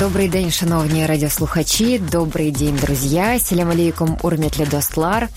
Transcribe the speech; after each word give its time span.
Добрий 0.00 0.28
день, 0.28 0.50
шановні 0.50 1.06
радіослухачі. 1.06 2.00
Добрый 2.12 2.50
день, 2.50 2.78
друзья. 2.82 3.38
Селям 3.40 3.70
алейкум, 3.70 4.18
урметли 4.22 4.66
достлар. 4.66 5.28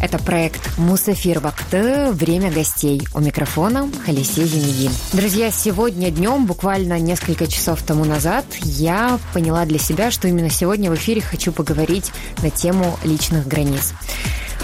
Это 0.00 0.18
проект 0.18 0.78
Мусафир 0.78 1.40
Вакты 1.40 2.12
«Время 2.12 2.50
гостей». 2.50 3.02
У 3.14 3.20
микрофона 3.20 3.88
Халисе 4.06 4.46
Зенедин. 4.46 4.92
Друзья, 5.12 5.50
сегодня 5.50 6.10
днем, 6.10 6.46
буквально 6.46 7.00
несколько 7.00 7.48
часов 7.48 7.82
тому 7.82 8.04
назад, 8.04 8.44
я 8.62 9.18
поняла 9.32 9.64
для 9.64 9.78
себя, 9.78 10.12
что 10.12 10.28
именно 10.28 10.50
сегодня 10.50 10.90
в 10.90 10.94
эфире 10.94 11.20
хочу 11.20 11.50
поговорить 11.50 12.12
на 12.42 12.50
тему 12.50 12.96
личных 13.04 13.48
границ. 13.48 13.92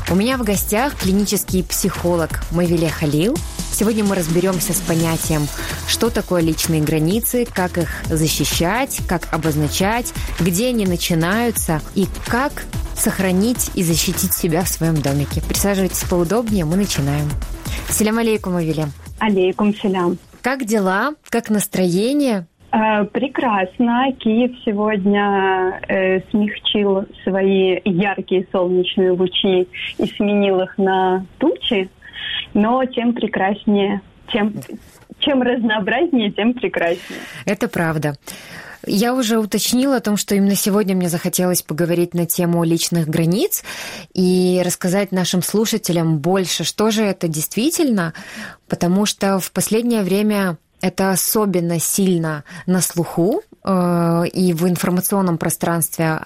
У 0.09 0.15
меня 0.15 0.37
в 0.37 0.45
гостях 0.45 0.95
клинический 0.95 1.65
психолог 1.65 2.41
Мавиле 2.53 2.89
Халил. 2.89 3.37
Сегодня 3.75 4.05
мы 4.05 4.15
разберемся 4.15 4.73
с 4.73 4.81
понятием, 4.81 5.49
что 5.89 6.09
такое 6.09 6.43
личные 6.43 6.81
границы, 6.81 7.45
как 7.45 7.77
их 7.77 8.05
защищать, 8.05 9.01
как 9.09 9.35
обозначать, 9.35 10.15
где 10.39 10.69
они 10.69 10.87
начинаются 10.87 11.81
и 11.97 12.07
как 12.29 12.67
сохранить 12.95 13.73
и 13.75 13.83
защитить 13.83 14.33
себя 14.33 14.63
в 14.63 14.69
своем 14.69 14.95
домике. 14.95 15.43
Присаживайтесь 15.43 16.05
поудобнее, 16.09 16.65
мы 16.65 16.77
начинаем. 16.77 17.29
Селям 17.89 18.19
алейкум, 18.19 18.53
Мавиле. 18.53 18.87
Алейкум 19.19 19.75
селям. 19.75 20.19
Как 20.41 20.65
дела? 20.65 21.15
Как 21.29 21.51
настроение? 21.51 22.47
Э, 22.71 23.05
прекрасно. 23.07 24.13
Киев 24.21 24.53
сегодня 24.65 25.81
э, 25.89 26.21
смягчил 26.31 27.07
свои 27.25 27.81
яркие 27.85 28.47
солнечные 28.53 29.11
лучи 29.11 29.67
и 29.99 30.07
сменил 30.17 30.61
их 30.61 30.79
на 30.79 31.27
тучи, 31.39 31.91
но 32.55 32.85
тем 32.87 33.13
прекраснее, 33.13 34.01
тем, 34.33 34.55
чем 35.19 35.43
разнообразнее, 35.43 36.33
тем 36.33 36.55
прекраснее. 36.55 37.21
Это 37.45 37.69
правда. 37.69 38.15
Я 38.87 39.15
уже 39.15 39.39
уточнила 39.39 39.97
о 39.97 40.01
том, 40.01 40.17
что 40.17 40.35
именно 40.35 40.55
сегодня 40.55 40.95
мне 40.95 41.09
захотелось 41.09 41.63
поговорить 41.63 42.15
на 42.15 42.27
тему 42.27 42.65
личных 42.65 43.09
границ 43.09 43.65
и 44.13 44.63
рассказать 44.65 45.11
нашим 45.11 45.43
слушателям 45.43 46.19
больше, 46.19 46.65
что 46.65 46.91
же 46.91 47.03
это 47.03 47.27
действительно, 47.29 48.13
потому 48.69 49.07
что 49.07 49.39
в 49.39 49.53
последнее 49.53 50.03
время 50.03 50.59
это 50.83 51.11
особенно 51.11 51.81
сильно 51.81 52.45
на 52.67 52.83
слуху 52.83 53.41
э, 53.65 54.25
и 54.33 54.53
в 54.53 54.69
информационном 54.69 55.39
пространстве 55.39 56.21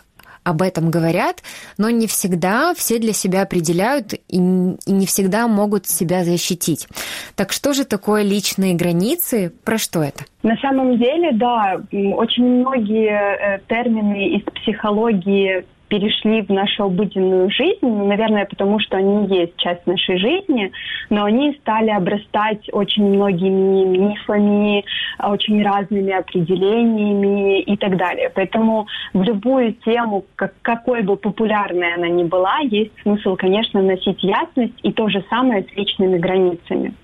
об 0.49 0.63
этом 0.63 0.91
говорят, 0.91 1.43
но 1.77 1.91
не 1.91 2.07
всегда 2.07 2.73
все 2.75 2.99
для 2.99 3.13
себя 3.13 3.43
определяют 3.43 4.15
и, 4.29 4.39
не 4.39 5.07
всегда 5.07 5.47
могут 5.47 5.87
себя 5.87 6.25
защитить. 6.25 6.89
Так 7.37 7.53
что 7.53 7.75
же 7.75 7.85
такое 7.85 8.23
личные 8.23 8.75
границы? 8.75 9.53
Про 9.65 9.77
что 9.77 10.03
это? 10.03 10.25
На 10.43 10.57
самом 10.57 10.97
деле, 10.97 11.33
да, 11.33 11.81
очень 11.93 12.45
многие 12.45 13.11
э, 13.11 13.61
термины 13.69 14.37
из 14.37 14.43
психологии 14.43 15.65
перешли 15.89 16.43
в 16.43 16.51
нашу 16.51 16.85
обыденную 16.85 17.51
жизнь, 17.51 17.79
ну, 17.83 18.07
наверное, 18.07 18.45
потому 18.45 18.79
что 18.79 18.97
они 18.97 19.27
есть 19.35 19.57
часть 19.57 19.87
нашей 19.87 20.19
жизни, 20.19 20.71
но 21.11 21.25
они 21.25 21.55
стали 21.61 21.91
обрастать 21.91 22.69
очень 22.73 23.05
многими 23.05 23.85
мифами, 23.85 24.85
очень 25.19 25.63
разными 25.63 26.13
определениями 26.13 27.61
и 27.61 27.77
так 27.77 27.97
далее. 27.97 28.31
Поэтому 28.35 28.87
в 29.15 29.23
любую 29.23 29.73
тему, 29.85 30.25
как, 30.37 30.55
какой 30.63 31.03
бы 31.03 31.17
популярной 31.17 31.95
она 31.95 32.09
ни 32.09 32.25
была, 32.25 32.59
есть 32.61 32.93
смысл, 33.03 33.37
конечно, 33.37 33.81
вносить 33.81 34.23
ясность 34.23 34.79
и 34.83 34.93
то 34.93 35.09
же 35.09 35.25
самое 35.31 35.65
с 35.65 35.77
личными 35.77 36.19
границами. 36.19 36.95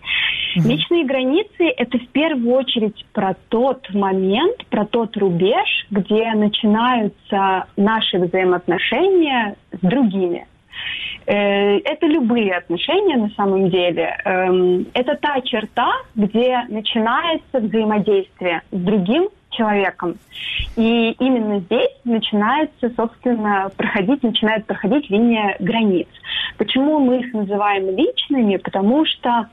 Угу. 0.57 0.69
Личные 0.69 1.05
границы– 1.05 1.65
это 1.77 1.99
в 1.99 2.09
первую 2.09 2.55
очередь 2.55 3.05
про 3.13 3.35
тот 3.49 3.93
момент, 3.93 4.65
про 4.71 4.85
тот 4.85 5.17
рубеж, 5.17 5.87
где 5.91 6.33
начинаются 6.35 7.67
наши 7.77 8.19
взаимоотношения 8.19 8.74
с 9.73 9.79
другими. 9.81 10.47
Э, 11.27 11.79
это 11.79 12.07
любые 12.07 12.55
отношения 12.55 13.17
на 13.17 13.31
самом 13.31 13.71
деле. 13.71 14.17
Эм, 14.25 14.87
это 14.95 15.17
та 15.17 15.41
черта, 15.41 15.93
где 16.15 16.65
начинается 16.69 17.61
взаимодействие 17.61 18.63
с 18.71 18.79
другим 18.79 19.29
человеком. 19.51 20.17
И 20.77 21.13
именно 21.19 21.61
здесь 21.61 21.93
начинается, 22.05 22.91
собственно, 22.97 23.71
проходить, 23.77 24.23
начинает 24.23 24.67
проходить 24.67 25.09
линия 25.09 25.57
границ. 25.61 26.09
Почему 26.59 26.99
мы 26.99 27.21
их 27.21 27.33
называем 27.33 27.97
личными? 27.97 28.57
Потому 28.57 29.07
что 29.07 29.49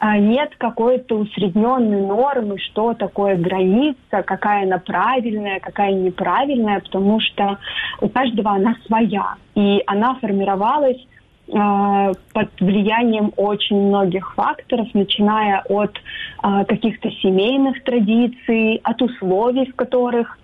нет 0.00 0.54
какой-то 0.58 1.16
усредненной 1.16 2.02
нормы, 2.02 2.58
что 2.58 2.94
такое 2.94 3.36
граница, 3.36 4.22
какая 4.24 4.64
она 4.64 4.78
правильная, 4.78 5.60
какая 5.60 5.92
неправильная, 5.92 6.80
потому 6.80 7.20
что 7.20 7.58
у 8.00 8.08
каждого 8.08 8.52
она 8.52 8.76
своя. 8.86 9.34
И 9.54 9.82
она 9.86 10.14
формировалась 10.16 11.04
а, 11.52 12.12
под 12.32 12.48
влиянием 12.60 13.32
очень 13.36 13.76
многих 13.76 14.34
факторов, 14.34 14.88
начиная 14.92 15.62
от 15.68 15.96
э, 16.42 16.64
каких-то 16.66 17.10
семейных 17.22 17.82
традиций, 17.84 18.80
от 18.84 19.00
условий, 19.00 19.64
в 19.70 19.74
которых 19.74 20.38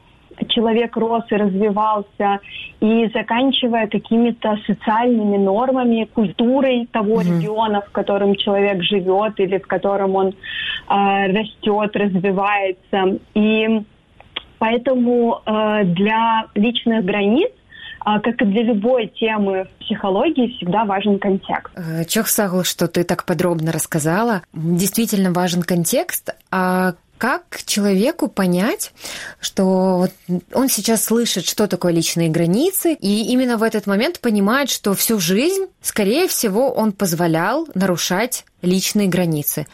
человек 0.48 0.96
рос 0.96 1.24
и 1.30 1.36
развивался, 1.36 2.40
и 2.80 3.10
заканчивая 3.14 3.86
какими-то 3.86 4.58
социальными 4.66 5.36
нормами, 5.36 6.08
культурой 6.12 6.88
того 6.92 7.20
mm-hmm. 7.20 7.38
региона, 7.38 7.80
в 7.80 7.90
котором 7.90 8.34
человек 8.36 8.82
живет 8.82 9.38
или 9.38 9.58
в 9.58 9.66
котором 9.66 10.14
он 10.16 10.28
э, 10.28 10.32
растет, 10.88 11.96
развивается. 11.96 13.18
И 13.34 13.82
поэтому 14.58 15.40
э, 15.44 15.84
для 15.84 16.46
личных 16.54 17.04
границ 17.04 17.50
а, 18.04 18.20
как 18.20 18.40
и 18.42 18.44
для 18.44 18.62
любой 18.64 19.06
темы 19.06 19.64
в 19.64 19.84
психологии, 19.84 20.54
всегда 20.56 20.84
важен 20.84 21.18
контекст. 21.18 21.72
Э, 21.74 22.04
Чох 22.04 22.28
Сагл, 22.28 22.62
что 22.62 22.86
ты 22.86 23.02
так 23.02 23.24
подробно 23.24 23.72
рассказала. 23.72 24.42
Действительно 24.52 25.32
важен 25.32 25.62
контекст. 25.62 26.34
А 26.50 26.94
как 27.24 27.62
человеку 27.64 28.28
понять, 28.28 28.92
что 29.40 29.96
вот 29.96 30.10
он 30.52 30.68
сейчас 30.68 31.04
слышит, 31.04 31.46
что 31.46 31.66
такое 31.66 31.90
личные 31.90 32.28
границы, 32.28 32.92
и 32.92 33.32
именно 33.32 33.56
в 33.56 33.62
этот 33.62 33.86
момент 33.86 34.20
понимает, 34.20 34.68
что 34.68 34.92
всю 34.92 35.18
жизнь, 35.18 35.64
скорее 35.80 36.28
всего, 36.28 36.70
он 36.70 36.92
позволял 36.92 37.66
нарушать 37.74 38.44
личные 38.60 39.08
границы. 39.08 39.66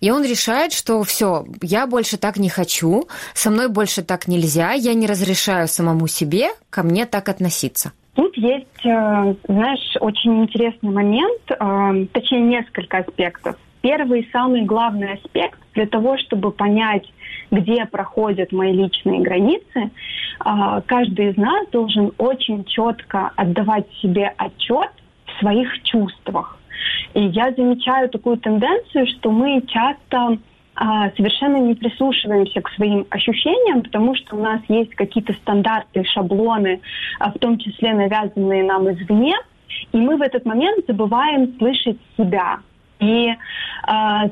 И 0.00 0.12
он 0.12 0.22
решает, 0.22 0.72
что 0.72 1.02
все, 1.02 1.44
я 1.60 1.88
больше 1.88 2.18
так 2.18 2.36
не 2.36 2.48
хочу, 2.48 3.08
со 3.34 3.50
мной 3.50 3.66
больше 3.66 4.04
так 4.04 4.28
нельзя, 4.28 4.70
я 4.70 4.94
не 4.94 5.08
разрешаю 5.08 5.66
самому 5.66 6.06
себе 6.06 6.50
ко 6.70 6.84
мне 6.84 7.04
так 7.04 7.28
относиться. 7.28 7.90
Тут 8.14 8.36
есть, 8.36 8.86
э, 8.86 9.34
знаешь, 9.48 9.96
очень 9.98 10.44
интересный 10.44 10.90
момент, 10.90 11.50
э, 11.50 12.06
точнее 12.12 12.42
несколько 12.42 12.98
аспектов. 12.98 13.56
Первый 13.82 14.20
и 14.20 14.30
самый 14.30 14.62
главный 14.62 15.14
аспект 15.14 15.58
для 15.74 15.86
того, 15.86 16.16
чтобы 16.18 16.52
понять, 16.52 17.04
где 17.50 17.84
проходят 17.84 18.52
мои 18.52 18.72
личные 18.72 19.20
границы, 19.20 19.90
а, 20.38 20.80
каждый 20.82 21.30
из 21.30 21.36
нас 21.36 21.68
должен 21.70 22.12
очень 22.16 22.64
четко 22.64 23.32
отдавать 23.36 23.86
себе 24.00 24.32
отчет 24.36 24.90
в 25.26 25.40
своих 25.40 25.82
чувствах. 25.82 26.58
И 27.14 27.24
я 27.24 27.52
замечаю 27.52 28.08
такую 28.08 28.38
тенденцию, 28.38 29.06
что 29.08 29.30
мы 29.30 29.62
часто 29.66 30.38
а, 30.74 31.10
совершенно 31.16 31.56
не 31.56 31.74
прислушиваемся 31.74 32.60
к 32.60 32.70
своим 32.70 33.06
ощущениям, 33.10 33.82
потому 33.82 34.14
что 34.14 34.36
у 34.36 34.42
нас 34.42 34.60
есть 34.68 34.94
какие-то 34.94 35.32
стандарты, 35.34 36.04
шаблоны, 36.04 36.80
а, 37.18 37.30
в 37.32 37.38
том 37.38 37.58
числе 37.58 37.94
навязанные 37.94 38.62
нам 38.62 38.90
извне, 38.90 39.34
и 39.92 39.96
мы 39.96 40.16
в 40.16 40.22
этот 40.22 40.44
момент 40.46 40.84
забываем 40.86 41.54
слышать 41.58 41.98
себя, 42.16 42.60
и 43.02 43.30
э, 43.30 43.34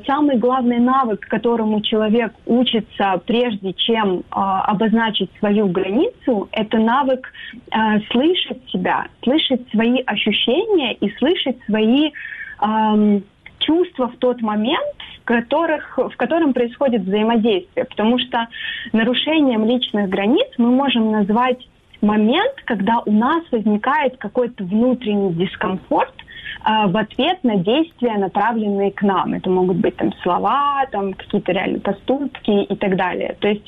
самый 0.07 0.37
главный 0.37 0.79
навык, 0.79 1.27
которому 1.27 1.81
человек 1.81 2.33
учится, 2.45 3.21
прежде 3.25 3.73
чем 3.73 4.19
э, 4.19 4.23
обозначить 4.31 5.29
свою 5.39 5.67
границу, 5.67 6.47
это 6.53 6.77
навык 6.77 7.27
э, 7.69 7.99
слышать 8.11 8.61
себя, 8.71 9.07
слышать 9.23 9.61
свои 9.71 10.01
ощущения 10.05 10.93
и 10.93 11.11
слышать 11.17 11.57
свои 11.65 12.11
э, 12.61 13.19
чувства 13.59 14.07
в 14.07 14.15
тот 14.17 14.41
момент, 14.41 14.95
в, 15.21 15.25
которых, 15.25 15.97
в 15.97 16.15
котором 16.15 16.53
происходит 16.53 17.01
взаимодействие. 17.01 17.85
Потому 17.85 18.19
что 18.19 18.47
нарушением 18.93 19.65
личных 19.65 20.09
границ 20.09 20.47
мы 20.57 20.71
можем 20.71 21.11
назвать 21.11 21.59
момент, 22.01 22.53
когда 22.63 22.99
у 23.05 23.11
нас 23.11 23.43
возникает 23.51 24.15
какой-то 24.17 24.63
внутренний 24.63 25.33
дискомфорт– 25.33 26.13
в 26.63 26.97
ответ 26.97 27.43
на 27.43 27.57
действия, 27.57 28.17
направленные 28.17 28.91
к 28.91 29.01
нам. 29.01 29.33
Это 29.33 29.49
могут 29.49 29.77
быть 29.77 29.95
там 29.95 30.13
слова, 30.21 30.85
там 30.91 31.13
какие-то 31.13 31.51
реальные 31.51 31.81
поступки 31.81 32.63
и 32.63 32.75
так 32.75 32.95
далее. 32.95 33.35
То 33.39 33.47
есть, 33.47 33.63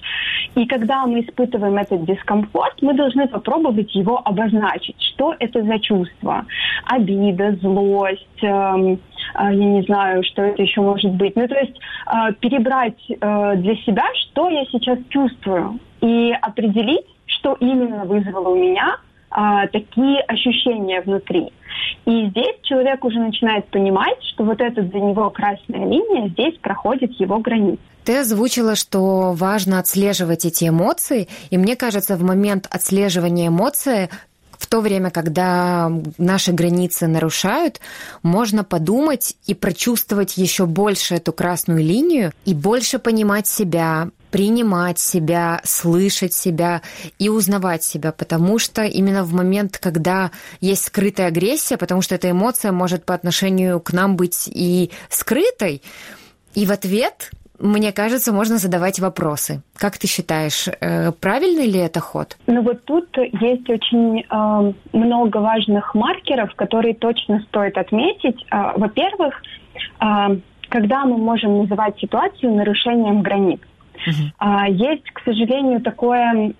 и 0.55 0.65
когда 0.65 1.05
мы 1.05 1.21
испытываем 1.21 1.77
этот 1.77 2.05
дискомфорт, 2.05 2.81
мы 2.81 2.93
должны 2.93 3.27
попробовать 3.27 3.93
его 3.95 4.21
обозначить. 4.23 5.01
Что 5.01 5.35
это 5.39 5.63
за 5.63 5.79
чувство? 5.79 6.45
Обида, 6.85 7.55
злость, 7.61 8.43
эм, 8.43 8.93
э, 8.93 8.97
я 9.35 9.51
не 9.51 9.81
знаю, 9.83 10.23
что 10.23 10.43
это 10.43 10.61
еще 10.61 10.81
может 10.81 11.11
быть. 11.11 11.35
Ну, 11.35 11.47
то 11.47 11.55
есть 11.55 11.79
э, 12.07 12.33
перебрать 12.39 13.01
э, 13.09 13.55
для 13.57 13.75
себя, 13.77 14.05
что 14.13 14.49
я 14.49 14.65
сейчас 14.65 14.99
чувствую, 15.09 15.79
и 16.01 16.35
определить, 16.41 17.05
что 17.25 17.55
именно 17.59 18.05
вызвало 18.05 18.49
у 18.49 18.55
меня 18.55 18.97
а, 19.33 19.67
такие 19.67 20.21
ощущения 20.21 21.01
внутри. 21.01 21.51
И 22.05 22.27
здесь 22.29 22.55
человек 22.61 23.03
уже 23.03 23.19
начинает 23.19 23.67
понимать, 23.69 24.17
что 24.33 24.43
вот 24.43 24.61
эта 24.61 24.81
для 24.83 24.99
него 24.99 25.29
красная 25.31 25.85
линия 25.85 26.29
здесь 26.29 26.55
проходит 26.59 27.11
его 27.19 27.39
границы. 27.39 27.79
Ты 28.03 28.17
озвучила, 28.17 28.75
что 28.75 29.31
важно 29.31 29.79
отслеживать 29.79 30.45
эти 30.45 30.67
эмоции, 30.67 31.29
и 31.49 31.57
мне 31.57 31.75
кажется, 31.75 32.15
в 32.15 32.23
момент 32.23 32.67
отслеживания 32.69 33.47
эмоций 33.47 34.09
в 34.63 34.67
то 34.67 34.79
время, 34.79 35.11
когда 35.11 35.91
наши 36.17 36.53
границы 36.53 37.07
нарушают, 37.07 37.81
можно 38.21 38.63
подумать 38.63 39.35
и 39.45 39.53
прочувствовать 39.53 40.37
еще 40.37 40.65
больше 40.65 41.15
эту 41.15 41.33
красную 41.33 41.83
линию 41.83 42.31
и 42.45 42.53
больше 42.53 42.97
понимать 42.97 43.45
себя, 43.45 44.09
принимать 44.31 44.99
себя, 44.99 45.59
слышать 45.65 46.33
себя 46.33 46.81
и 47.19 47.27
узнавать 47.27 47.83
себя, 47.83 48.13
потому 48.13 48.57
что 48.57 48.85
именно 48.85 49.25
в 49.25 49.33
момент, 49.33 49.79
когда 49.79 50.31
есть 50.61 50.85
скрытая 50.85 51.27
агрессия, 51.27 51.75
потому 51.75 52.01
что 52.01 52.15
эта 52.15 52.31
эмоция 52.31 52.71
может 52.71 53.03
по 53.03 53.13
отношению 53.13 53.81
к 53.81 53.91
нам 53.91 54.15
быть 54.15 54.47
и 54.47 54.91
скрытой, 55.09 55.81
и 56.55 56.65
в 56.65 56.71
ответ 56.71 57.31
мне 57.63 57.93
кажется, 57.93 58.33
можно 58.33 58.57
задавать 58.57 58.99
вопросы. 58.99 59.61
Как 59.77 59.97
ты 59.97 60.07
считаешь, 60.07 60.67
э, 60.67 61.11
правильный 61.13 61.65
ли 61.65 61.79
это 61.79 62.01
ход? 62.01 62.37
Ну 62.45 62.61
вот 62.61 62.83
тут 62.83 63.07
есть 63.17 63.69
очень 63.69 64.19
э, 64.19 64.73
много 64.91 65.37
важных 65.37 65.95
маркеров, 65.95 66.53
которые 66.55 66.93
точно 66.93 67.39
стоит 67.47 67.77
отметить. 67.77 68.45
Э, 68.51 68.77
во-первых, 68.77 69.41
э, 70.01 70.37
когда 70.67 71.05
мы 71.05 71.17
можем 71.17 71.59
называть 71.59 71.97
ситуацию 71.99 72.53
нарушением 72.53 73.21
границ. 73.21 73.61
Uh-huh. 74.05 74.71
Есть, 74.71 75.09
к 75.11 75.21
сожалению, 75.23 75.81
такое 75.81 76.51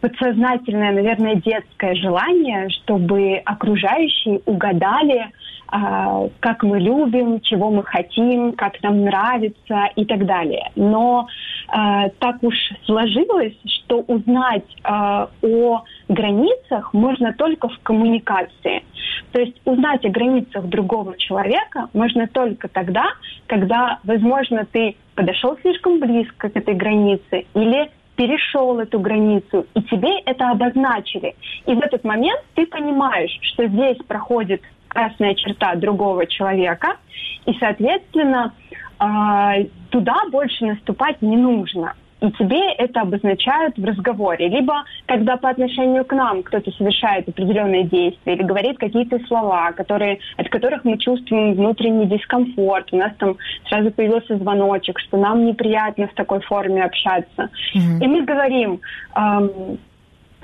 подсознательное, 0.00 0.92
наверное, 0.92 1.36
детское 1.36 1.94
желание, 1.94 2.68
чтобы 2.68 3.36
окружающие 3.38 4.40
угадали, 4.44 5.30
как 5.66 6.62
мы 6.62 6.78
любим, 6.78 7.40
чего 7.40 7.70
мы 7.70 7.82
хотим, 7.82 8.52
как 8.52 8.80
нам 8.82 9.04
нравится 9.04 9.88
и 9.96 10.04
так 10.04 10.24
далее. 10.26 10.70
Но 10.76 11.26
а, 11.68 12.08
так 12.18 12.42
уж 12.42 12.54
сложилось, 12.84 13.54
что 13.66 14.00
узнать 14.00 14.64
а, 14.82 15.28
о 15.42 15.82
границах 16.08 16.92
можно 16.92 17.32
только 17.32 17.68
в 17.68 17.78
коммуникации. 17.82 18.84
То 19.32 19.40
есть 19.40 19.60
узнать 19.64 20.04
о 20.04 20.10
границах 20.10 20.66
другого 20.66 21.16
человека 21.16 21.88
можно 21.92 22.28
только 22.28 22.68
тогда, 22.68 23.04
когда, 23.46 23.98
возможно, 24.04 24.66
ты 24.70 24.96
подошел 25.14 25.56
слишком 25.62 25.98
близко 25.98 26.48
к 26.48 26.56
этой 26.56 26.74
границе 26.74 27.46
или 27.54 27.90
перешел 28.16 28.78
эту 28.78 29.00
границу, 29.00 29.66
и 29.74 29.82
тебе 29.82 30.20
это 30.24 30.50
обозначили. 30.50 31.34
И 31.66 31.74
в 31.74 31.80
этот 31.80 32.04
момент 32.04 32.40
ты 32.54 32.66
понимаешь, 32.66 33.36
что 33.42 33.66
здесь 33.66 33.98
проходит 34.06 34.62
красная 34.94 35.34
черта 35.34 35.74
другого 35.74 36.26
человека, 36.26 36.96
и, 37.44 37.52
соответственно, 37.58 38.54
а, 38.98 39.56
туда 39.90 40.16
больше 40.30 40.64
наступать 40.64 41.20
не 41.20 41.36
нужно 41.36 41.94
и 42.24 42.30
тебе 42.32 42.72
это 42.78 43.02
обозначают 43.02 43.76
в 43.76 43.84
разговоре. 43.84 44.48
Либо 44.48 44.84
когда 45.06 45.36
по 45.36 45.50
отношению 45.50 46.04
к 46.04 46.12
нам 46.12 46.42
кто-то 46.42 46.70
совершает 46.72 47.28
определенные 47.28 47.84
действия 47.84 48.34
или 48.34 48.42
говорит 48.42 48.78
какие-то 48.78 49.18
слова, 49.26 49.72
которые, 49.72 50.18
от 50.36 50.48
которых 50.48 50.84
мы 50.84 50.98
чувствуем 50.98 51.54
внутренний 51.54 52.06
дискомфорт. 52.06 52.92
У 52.92 52.96
нас 52.96 53.12
там 53.18 53.36
сразу 53.68 53.90
появился 53.90 54.38
звоночек, 54.38 54.98
что 55.00 55.18
нам 55.18 55.44
неприятно 55.44 56.06
в 56.08 56.14
такой 56.14 56.40
форме 56.40 56.82
общаться. 56.82 57.50
Mm-hmm. 57.74 58.00
И 58.00 58.06
мы 58.06 58.24
говорим, 58.24 58.80
эм, 59.16 59.78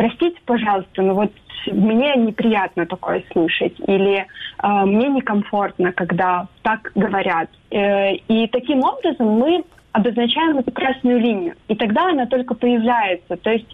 простите, 0.01 0.39
пожалуйста, 0.47 1.03
но 1.03 1.15
вот 1.15 1.31
мне 1.67 2.15
неприятно 2.17 2.87
такое 2.87 3.23
слышать, 3.33 3.75
или 3.87 4.27
э, 4.63 4.85
мне 4.87 5.09
некомфортно, 5.09 5.93
когда 5.93 6.49
так 6.63 6.91
говорят. 6.95 7.51
Э, 7.71 8.15
и 8.15 8.47
таким 8.47 8.83
образом 8.83 9.27
мы 9.27 9.63
обозначаем 9.93 10.57
эту 10.57 10.71
красную 10.73 11.21
линию. 11.21 11.55
И 11.69 11.75
тогда 11.75 12.09
она 12.09 12.25
только 12.25 12.55
появляется. 12.55 13.37
То 13.37 13.51
есть 13.51 13.67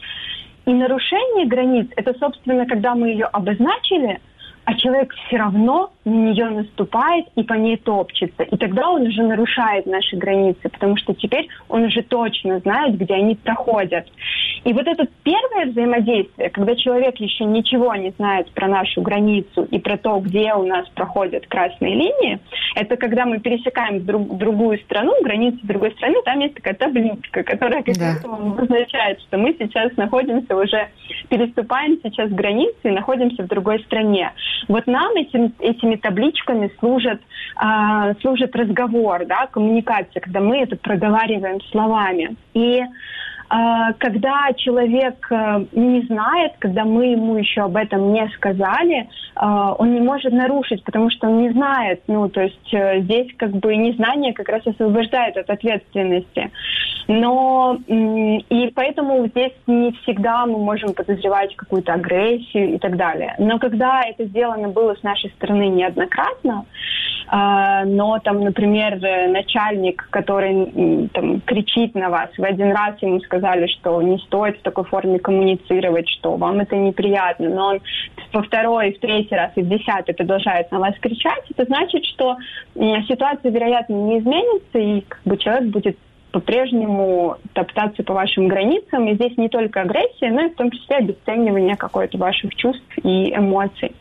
и 0.64 0.72
нарушение 0.72 1.46
границ, 1.46 1.86
это, 1.94 2.12
собственно, 2.18 2.66
когда 2.66 2.96
мы 2.96 3.10
ее 3.10 3.26
обозначили, 3.26 4.18
а 4.66 4.74
человек 4.74 5.14
все 5.14 5.36
равно 5.36 5.92
на 6.04 6.10
нее 6.10 6.46
наступает 6.46 7.26
и 7.36 7.44
по 7.44 7.52
ней 7.52 7.76
топчется. 7.76 8.42
И 8.42 8.56
тогда 8.56 8.90
он 8.90 9.02
уже 9.02 9.22
нарушает 9.22 9.86
наши 9.86 10.16
границы, 10.16 10.68
потому 10.68 10.96
что 10.96 11.14
теперь 11.14 11.46
он 11.68 11.84
уже 11.84 12.02
точно 12.02 12.58
знает, 12.58 12.98
где 12.98 13.14
они 13.14 13.36
проходят. 13.36 14.08
И 14.66 14.72
вот 14.72 14.84
это 14.88 15.06
первое 15.22 15.66
взаимодействие, 15.66 16.50
когда 16.50 16.74
человек 16.74 17.18
еще 17.18 17.44
ничего 17.44 17.94
не 17.94 18.10
знает 18.10 18.50
про 18.50 18.66
нашу 18.66 19.00
границу 19.00 19.62
и 19.70 19.78
про 19.78 19.96
то, 19.96 20.18
где 20.18 20.54
у 20.54 20.64
нас 20.64 20.88
проходят 20.88 21.46
красные 21.46 21.94
линии, 21.94 22.40
это 22.74 22.96
когда 22.96 23.26
мы 23.26 23.38
пересекаем 23.38 24.04
друг, 24.04 24.36
другую 24.36 24.78
страну, 24.78 25.12
границу 25.22 25.58
другой 25.62 25.92
страны, 25.92 26.16
там 26.24 26.40
есть 26.40 26.54
такая 26.54 26.74
табличка, 26.74 27.44
которая 27.44 27.84
как 27.84 27.96
да. 27.96 28.16
означает, 28.60 29.20
что 29.20 29.38
мы 29.38 29.54
сейчас 29.56 29.96
находимся 29.96 30.56
уже, 30.56 30.88
переступаем 31.28 32.00
сейчас 32.02 32.28
границы 32.32 32.76
и 32.82 32.90
находимся 32.90 33.44
в 33.44 33.46
другой 33.46 33.78
стране. 33.84 34.32
Вот 34.66 34.88
нам 34.88 35.12
этим, 35.14 35.54
этими 35.60 35.94
табличками 35.94 36.72
служит, 36.80 37.20
э, 37.62 38.14
служит 38.20 38.56
разговор, 38.56 39.26
да, 39.26 39.46
коммуникация, 39.46 40.20
когда 40.20 40.40
мы 40.40 40.58
это 40.58 40.74
проговариваем 40.74 41.60
словами. 41.70 42.34
И 42.52 42.80
а, 42.80 42.86
когда 43.48 44.52
человек 44.56 45.26
э, 45.30 45.64
не 45.72 46.02
знает, 46.06 46.52
когда 46.58 46.84
мы 46.84 47.06
ему 47.06 47.36
еще 47.36 47.62
об 47.62 47.76
этом 47.76 48.12
не 48.12 48.28
сказали, 48.36 49.08
а, 49.36 49.74
он 49.74 49.94
не 49.94 50.00
может 50.00 50.32
нарушить, 50.32 50.82
потому 50.82 51.10
что 51.10 51.28
он 51.28 51.42
не 51.42 51.50
знает. 51.50 52.02
Ну, 52.06 52.28
то 52.28 52.40
есть 52.42 52.72
э, 52.72 53.00
здесь 53.02 53.28
как 53.36 53.50
бы 53.50 53.76
незнание 53.76 54.32
как 54.32 54.48
раз 54.48 54.66
освобождает 54.66 55.36
от 55.36 55.50
ответственности. 55.50 56.50
Но 57.08 57.78
и 57.86 58.72
поэтому 58.74 59.26
здесь 59.28 59.52
не 59.66 59.92
всегда 60.02 60.44
мы 60.46 60.58
можем 60.58 60.92
подозревать 60.92 61.54
какую-то 61.54 61.92
агрессию 61.92 62.74
и 62.74 62.78
так 62.78 62.96
далее. 62.96 63.34
Но 63.38 63.58
когда 63.58 64.02
это 64.02 64.24
сделано 64.24 64.68
было 64.68 64.94
с 64.96 65.02
нашей 65.04 65.30
стороны 65.30 65.68
неоднократно, 65.68 66.64
а, 66.64 66.64
но 67.30 68.18
там, 68.22 68.40
например, 68.40 69.00
начальник, 69.30 70.06
который 70.10 71.08
там 71.12 71.40
кричит 71.40 71.94
на 71.94 72.08
вас, 72.08 72.30
вы 72.38 72.46
один 72.46 72.70
раз 72.72 73.00
ему 73.00 73.20
сказали, 73.20 73.66
что 73.66 74.00
не 74.02 74.18
стоит 74.18 74.58
в 74.58 74.62
такой 74.62 74.84
форме 74.84 75.18
коммуницировать, 75.18 76.08
что 76.08 76.36
вам 76.36 76.60
это 76.60 76.76
неприятно, 76.76 77.48
но 77.48 77.66
он 77.68 77.80
во 78.32 78.42
второй, 78.42 78.92
в 78.92 79.00
третий 79.00 79.34
раз 79.34 79.50
и 79.56 79.62
в 79.62 79.68
десятый 79.68 80.14
продолжает 80.14 80.70
на 80.70 80.78
вас 80.78 80.94
кричать, 81.00 81.44
это 81.50 81.64
значит, 81.64 82.04
что 82.04 82.36
ситуация, 83.08 83.50
вероятно, 83.50 83.94
не 83.94 84.18
изменится, 84.18 84.78
и 84.78 85.00
как 85.02 85.20
бы 85.24 85.36
человек 85.36 85.70
будет 85.70 85.98
по-прежнему 86.36 87.36
топтаться 87.54 88.02
по 88.02 88.12
вашим 88.12 88.48
границам. 88.48 89.08
И 89.08 89.14
здесь 89.14 89.38
не 89.38 89.48
только 89.48 89.80
агрессия, 89.80 90.30
но 90.30 90.42
и 90.42 90.50
в 90.50 90.54
том 90.54 90.70
числе 90.70 90.96
обесценивание 90.96 91.76
какой-то 91.76 92.18
ваших 92.18 92.54
чувств 92.56 92.84
и 93.02 93.34
эмоций. 93.34 93.92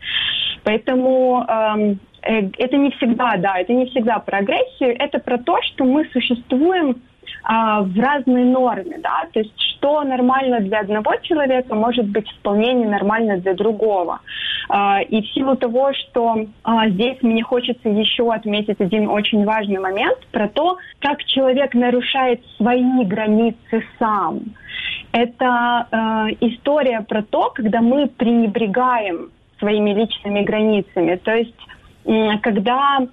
Поэтому 0.65 1.45
эм, 1.47 1.99
это 2.25 2.77
не 2.77 2.91
всегда, 2.91 3.37
да, 3.37 3.57
это 3.57 3.73
не 3.73 3.85
всегда 3.87 4.19
про 4.19 4.39
агрессию, 4.39 4.95
это 4.97 5.19
про 5.19 5.37
то, 5.37 5.61
что 5.61 5.85
мы 5.85 6.05
существуем 6.11 7.01
а, 7.43 7.81
в 7.81 7.97
разной 7.99 8.43
норме, 8.43 8.97
да, 8.97 9.27
то 9.31 9.39
есть 9.39 9.53
что 9.77 10.03
нормально 10.03 10.61
для 10.61 10.79
одного 10.79 11.15
человека 11.21 11.75
может 11.75 12.05
быть 12.07 12.27
вполне 12.39 12.73
ненормально 12.73 13.37
для 13.37 13.53
другого. 13.53 14.19
А, 14.67 15.01
и 15.01 15.21
в 15.21 15.27
силу 15.33 15.55
того, 15.55 15.93
что 15.93 16.47
а, 16.63 16.89
здесь 16.89 17.21
мне 17.21 17.43
хочется 17.43 17.89
еще 17.89 18.33
отметить 18.33 18.81
один 18.81 19.07
очень 19.09 19.45
важный 19.45 19.79
момент 19.79 20.17
про 20.31 20.47
то, 20.47 20.77
как 20.99 21.23
человек 21.25 21.75
нарушает 21.75 22.41
свои 22.57 23.03
границы 23.03 23.83
сам. 23.99 24.41
Это 25.11 25.87
э, 25.91 25.97
история 26.41 27.01
про 27.07 27.23
то, 27.23 27.49
когда 27.51 27.79
мы 27.79 28.07
пренебрегаем 28.07 29.29
своими 29.59 29.93
личными 29.93 30.41
границами. 30.41 31.15
То 31.15 31.33
есть 31.33 31.55
когда 32.05 33.07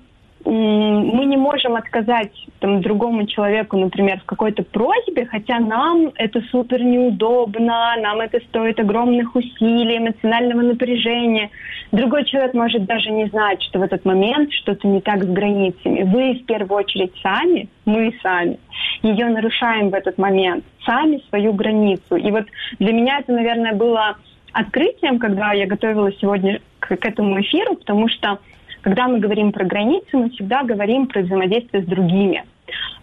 мы 0.45 1.25
не 1.25 1.37
можем 1.37 1.77
отказать 1.77 2.33
там, 2.59 2.81
другому 2.81 3.27
человеку, 3.27 3.77
например, 3.77 4.19
в 4.21 4.25
какой-то 4.25 4.65
просьбе, 4.65 5.27
хотя 5.27 5.61
нам 5.61 6.11
это 6.17 6.41
супер 6.51 6.83
неудобно, 6.83 7.95
нам 8.01 8.21
это 8.21 8.41
стоит 8.49 8.81
огромных 8.81 9.37
усилий, 9.37 9.99
эмоционального 9.99 10.63
напряжения. 10.63 11.51
Другой 11.93 12.25
человек 12.25 12.55
может 12.55 12.87
даже 12.87 13.11
не 13.11 13.27
знать, 13.27 13.63
что 13.63 13.79
в 13.79 13.83
этот 13.83 14.05
момент 14.05 14.53
что-то 14.53 14.89
не 14.89 15.01
так 15.01 15.23
с 15.23 15.29
границами. 15.29 16.03
Вы 16.03 16.35
в 16.35 16.45
первую 16.47 16.79
очередь 16.79 17.13
сами, 17.23 17.69
мы 17.85 18.13
сами, 18.23 18.59
ее 19.03 19.27
нарушаем 19.27 19.91
в 19.91 19.95
этот 19.95 20.19
момент, 20.19 20.65
сами 20.85 21.23
свою 21.29 21.53
границу. 21.53 22.17
И 22.17 22.31
вот 22.33 22.47
для 22.81 22.93
меня 22.93 23.21
это, 23.21 23.33
наверное, 23.33 23.75
было 23.75 24.17
открытием, 24.53 25.19
когда 25.19 25.53
я 25.53 25.67
готовилась 25.67 26.19
сегодня 26.21 26.61
к, 26.81 26.97
к 26.97 27.05
этому 27.05 27.41
эфиру, 27.41 27.77
потому 27.77 28.09
что 28.09 28.39
когда 28.83 29.09
мы 29.09 29.21
говорим 29.21 29.53
про 29.53 29.65
границы, 29.65 30.17
мы 30.17 30.31
всегда 30.31 30.63
говорим 30.63 31.07
про 31.07 31.23
взаимодействие 31.23 31.83
с 31.83 31.87
другими. 31.87 32.45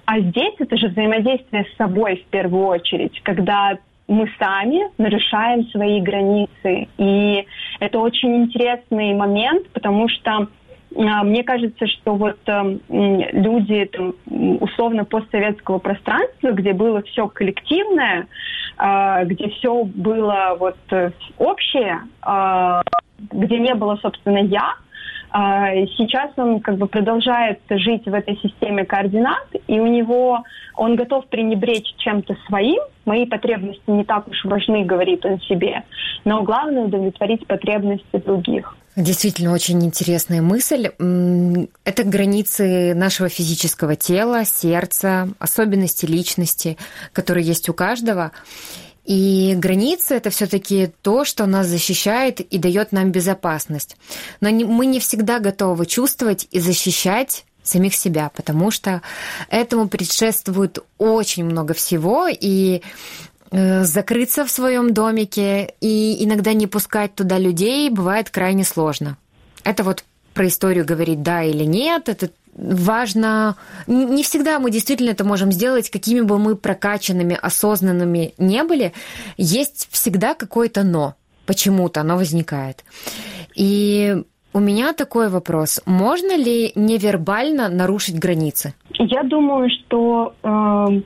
А 0.06 0.20
здесь 0.20 0.54
это 0.60 0.78
же 0.78 0.88
взаимодействие 0.88 1.66
с 1.66 1.78
собой 1.78 2.24
в 2.26 2.30
первую 2.32 2.68
очередь, 2.68 3.20
когда 3.24 3.78
мы 4.08 4.30
сами 4.40 4.90
нарушаем 4.98 5.68
свои 5.70 6.02
границы. 6.02 6.88
И 6.98 7.46
это 7.80 8.00
очень 8.00 8.36
интересный 8.44 9.14
момент, 9.14 9.68
потому 9.70 10.10
что 10.10 10.48
а, 10.96 11.24
мне 11.24 11.44
кажется, 11.44 11.86
что 11.86 12.16
вот 12.16 12.40
э, 12.48 12.78
люди 12.90 13.86
там, 13.86 14.16
условно 14.60 15.06
постсоветского 15.06 15.78
пространства, 15.78 16.52
где 16.52 16.74
было 16.74 17.04
все 17.04 17.28
коллективное, 17.28 18.28
э, 18.78 19.26
где 19.26 19.50
все 19.50 19.84
было 19.84 20.58
вот 20.60 20.78
э, 20.90 21.12
общее, 21.38 22.00
э, 22.26 22.82
где 23.32 23.60
не 23.60 23.76
было, 23.76 24.00
собственно, 24.02 24.40
я, 24.40 24.74
сейчас 25.32 26.32
он 26.38 26.60
как 26.60 26.78
бы 26.78 26.88
продолжает 26.88 27.60
жить 27.70 28.06
в 28.06 28.14
этой 28.14 28.38
системе 28.38 28.86
координат, 28.86 29.48
и 29.68 29.80
у 29.80 29.88
него 29.88 30.44
он 30.76 30.96
готов 30.96 31.28
пренебречь 31.28 31.94
чем-то 31.98 32.36
своим. 32.48 32.82
Мои 33.06 33.26
потребности 33.26 33.82
не 33.88 34.04
так 34.04 34.28
уж 34.28 34.46
важны, 34.46 34.86
говорит 34.86 35.26
он 35.26 35.40
себе. 35.42 35.84
Но 36.26 36.44
главное 36.44 36.86
удовлетворить 36.86 37.46
потребности 37.46 38.18
других. 38.26 38.76
Действительно, 38.96 39.54
очень 39.54 39.84
интересная 39.86 40.42
мысль. 40.42 40.88
Это 40.88 42.04
границы 42.04 42.94
нашего 42.96 43.30
физического 43.30 43.96
тела, 43.96 44.46
сердца, 44.46 45.30
особенности 45.40 46.06
личности, 46.06 46.78
которые 47.14 47.46
есть 47.46 47.70
у 47.70 47.74
каждого. 47.74 48.32
И 49.10 49.56
границы 49.58 50.14
это 50.14 50.30
все-таки 50.30 50.92
то, 51.02 51.26
что 51.26 51.48
нас 51.48 51.66
защищает 51.66 52.42
и 52.42 52.60
дает 52.60 52.92
нам 52.92 53.12
безопасность. 53.12 53.98
Но 54.40 54.50
не, 54.50 54.64
мы 54.66 54.86
не 54.86 55.00
всегда 55.00 55.40
готовы 55.40 55.88
чувствовать 55.88 56.48
и 56.52 56.60
защищать 56.60 57.44
самих 57.64 57.96
себя, 57.96 58.30
потому 58.36 58.70
что 58.70 59.02
этому 59.50 59.88
предшествует 59.88 60.78
очень 61.00 61.44
много 61.44 61.74
всего, 61.74 62.28
и 62.30 62.84
э, 63.50 63.84
закрыться 63.84 64.46
в 64.46 64.52
своем 64.52 64.94
домике 64.94 65.74
и 65.82 66.24
иногда 66.24 66.54
не 66.54 66.68
пускать 66.68 67.16
туда 67.16 67.40
людей 67.40 67.90
бывает 67.90 68.30
крайне 68.30 68.64
сложно. 68.64 69.18
Это 69.64 69.84
вот 69.84 70.04
про 70.40 70.48
историю 70.48 70.86
говорить 70.86 71.22
да 71.22 71.44
или 71.44 71.66
нет, 71.66 72.08
это 72.08 72.30
важно... 72.56 73.58
Не 73.88 74.24
всегда 74.24 74.60
мы 74.60 74.72
действительно 74.72 75.10
это 75.10 75.26
можем 75.26 75.52
сделать, 75.52 75.90
какими 75.90 76.22
бы 76.22 76.40
мы 76.40 76.56
прокачанными, 76.56 77.38
осознанными 77.42 78.34
не 78.38 78.64
были. 78.64 78.94
Есть 79.36 79.90
всегда 79.92 80.36
какое-то 80.36 80.84
«но». 80.84 81.16
Почему-то 81.46 82.00
оно 82.00 82.16
возникает. 82.16 82.86
И 83.54 84.16
у 84.54 84.60
меня 84.60 84.94
такой 84.94 85.28
вопрос. 85.28 85.82
Можно 85.86 86.38
ли 86.38 86.72
невербально 86.74 87.68
нарушить 87.68 88.18
границы? 88.18 88.74
Я 88.94 89.24
думаю, 89.24 89.70
что 89.70 90.36
э, 90.42 91.02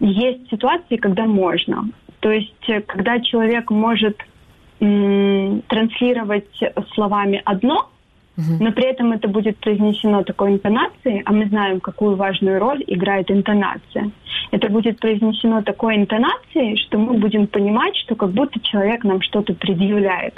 есть 0.00 0.50
ситуации, 0.50 0.96
когда 0.96 1.24
можно. 1.24 1.88
То 2.20 2.30
есть, 2.30 2.68
э, 2.68 2.82
когда 2.82 3.18
человек 3.20 3.70
может 3.70 4.18
э, 4.80 5.60
транслировать 5.68 6.50
словами 6.92 7.40
одно, 7.46 7.88
но 8.60 8.72
при 8.72 8.84
этом 8.84 9.12
это 9.12 9.26
будет 9.26 9.56
произнесено 9.58 10.22
такой 10.22 10.52
интонацией, 10.52 11.22
а 11.24 11.32
мы 11.32 11.46
знаем, 11.46 11.80
какую 11.80 12.14
важную 12.14 12.60
роль 12.60 12.84
играет 12.86 13.30
интонация. 13.30 14.10
Это 14.52 14.68
будет 14.68 15.00
произнесено 15.00 15.62
такой 15.62 15.96
интонацией, 15.96 16.76
что 16.76 16.98
мы 16.98 17.14
будем 17.14 17.48
понимать, 17.48 17.96
что 17.96 18.14
как 18.14 18.30
будто 18.30 18.60
человек 18.60 19.02
нам 19.04 19.20
что-то 19.22 19.54
предъявляет. 19.54 20.34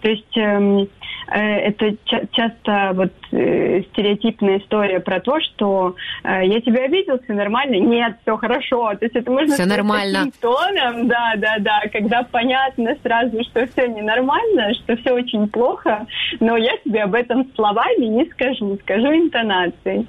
То 0.00 0.10
есть 0.10 0.36
эм, 0.36 0.88
это 1.26 1.96
ча- 2.04 2.26
часто 2.32 2.92
вот 2.94 3.12
э, 3.32 3.82
стереотипная 3.90 4.58
история 4.58 5.00
про 5.00 5.20
то, 5.20 5.40
что 5.40 5.96
э, 6.22 6.46
я 6.46 6.60
тебя 6.60 6.84
обидел, 6.84 7.18
все 7.22 7.32
нормально, 7.32 7.76
нет, 7.76 8.16
все 8.22 8.36
хорошо. 8.36 8.92
То 8.94 9.04
есть 9.04 9.16
это 9.16 9.30
можно 9.30 9.54
все 9.54 9.66
нормально. 9.66 10.30
тоном, 10.40 11.08
да, 11.08 11.34
да, 11.36 11.56
да, 11.60 11.82
когда 11.92 12.22
понятно 12.22 12.96
сразу, 13.02 13.42
что 13.44 13.66
все 13.68 13.88
ненормально, 13.88 14.74
что 14.74 14.96
все 14.96 15.12
очень 15.12 15.48
плохо, 15.48 16.06
но 16.40 16.56
я 16.56 16.76
тебе 16.84 17.02
об 17.02 17.14
этом 17.14 17.50
словами 17.54 18.04
не 18.04 18.24
скажу, 18.26 18.78
скажу 18.82 19.12
интонацией. 19.14 20.06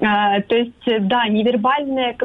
То 0.00 0.44
есть, 0.56 1.06
да, 1.06 1.28
невербальное, 1.28 2.16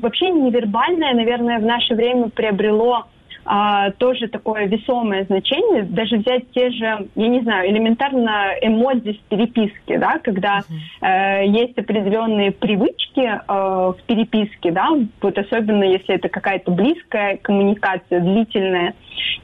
вообще 0.00 0.30
невербальное, 0.30 1.14
наверное, 1.14 1.58
в 1.58 1.64
наше 1.64 1.94
время 1.94 2.28
приобрело 2.28 3.06
а, 3.44 3.90
тоже 3.92 4.28
такое 4.28 4.66
весомое 4.66 5.24
значение. 5.24 5.82
Даже 5.82 6.16
взять 6.16 6.50
те 6.52 6.70
же, 6.70 7.08
я 7.14 7.28
не 7.28 7.40
знаю, 7.40 7.70
элементарно 7.70 8.54
эмодзи 8.60 9.12
в 9.12 9.20
переписке, 9.28 9.98
да, 9.98 10.18
когда 10.22 10.60
uh-huh. 10.60 11.42
э, 11.42 11.46
есть 11.46 11.78
определенные 11.78 12.52
привычки 12.52 13.20
э, 13.20 13.40
в 13.46 13.96
переписке, 14.06 14.70
да, 14.70 14.88
вот 15.20 15.38
особенно 15.38 15.84
если 15.84 16.14
это 16.14 16.28
какая-то 16.28 16.70
близкая 16.70 17.36
коммуникация, 17.38 18.20
длительная, 18.20 18.94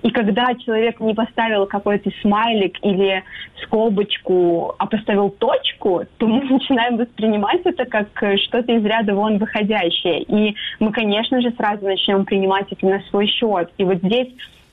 и 0.02 0.10
когда 0.10 0.54
человек 0.54 1.00
не 1.00 1.14
поставил 1.14 1.66
какой-то 1.66 2.10
смайлик 2.22 2.78
или 2.82 3.22
скобочку, 3.62 4.74
а 4.78 4.86
поставил 4.86 5.30
точку, 5.30 6.04
то 6.18 6.26
мы 6.26 6.42
начинаем 6.50 6.96
воспринимать 6.96 7.60
это 7.64 7.84
как 7.84 8.08
что-то 8.38 8.72
из 8.72 8.84
ряда 8.84 9.14
вон 9.14 9.38
выходящее. 9.38 10.22
И 10.22 10.56
мы, 10.78 10.92
конечно 10.92 11.40
же, 11.40 11.50
сразу 11.52 11.84
начнем 11.84 12.24
принимать 12.24 12.66
это 12.70 12.86
на 12.86 13.00
свой 13.10 13.26
счет. 13.26 13.70
И 13.78 13.84
вот 13.90 13.98
здесь 14.04 14.28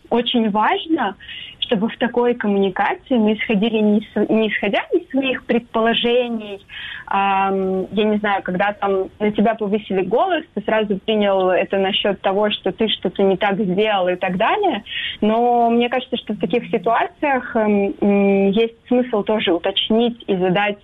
очень 0.10 0.50
важно, 0.52 1.16
чтобы 1.60 1.90
в 1.90 1.98
такой 1.98 2.36
коммуникации 2.36 3.16
мы 3.16 3.34
исходили 3.34 3.80
не, 3.80 4.08
не 4.30 4.48
исходя 4.50 4.84
из 4.94 5.10
своих 5.10 5.44
предположений, 5.46 6.66
эм, 7.12 7.88
я 7.92 8.04
не 8.06 8.18
знаю, 8.20 8.44
когда 8.44 8.72
там 8.74 9.10
на 9.20 9.32
тебя 9.32 9.56
повысили 9.56 10.04
голос, 10.04 10.44
ты 10.54 10.62
сразу 10.62 10.98
принял 11.00 11.50
это 11.50 11.78
насчет 11.78 12.22
того, 12.22 12.52
что 12.52 12.72
ты 12.72 12.88
что-то 12.88 13.24
не 13.24 13.36
так 13.36 13.60
сделал 13.60 14.08
и 14.08 14.16
так 14.16 14.38
далее. 14.38 14.84
Но 15.20 15.70
мне 15.72 15.90
кажется, 15.90 16.16
что 16.18 16.34
в 16.34 16.40
таких 16.40 16.70
ситуациях 16.70 17.56
эм, 17.56 18.52
есть 18.52 18.76
смысл 18.88 19.24
тоже 19.24 19.52
уточнить 19.52 20.24
и 20.28 20.36
задать 20.38 20.78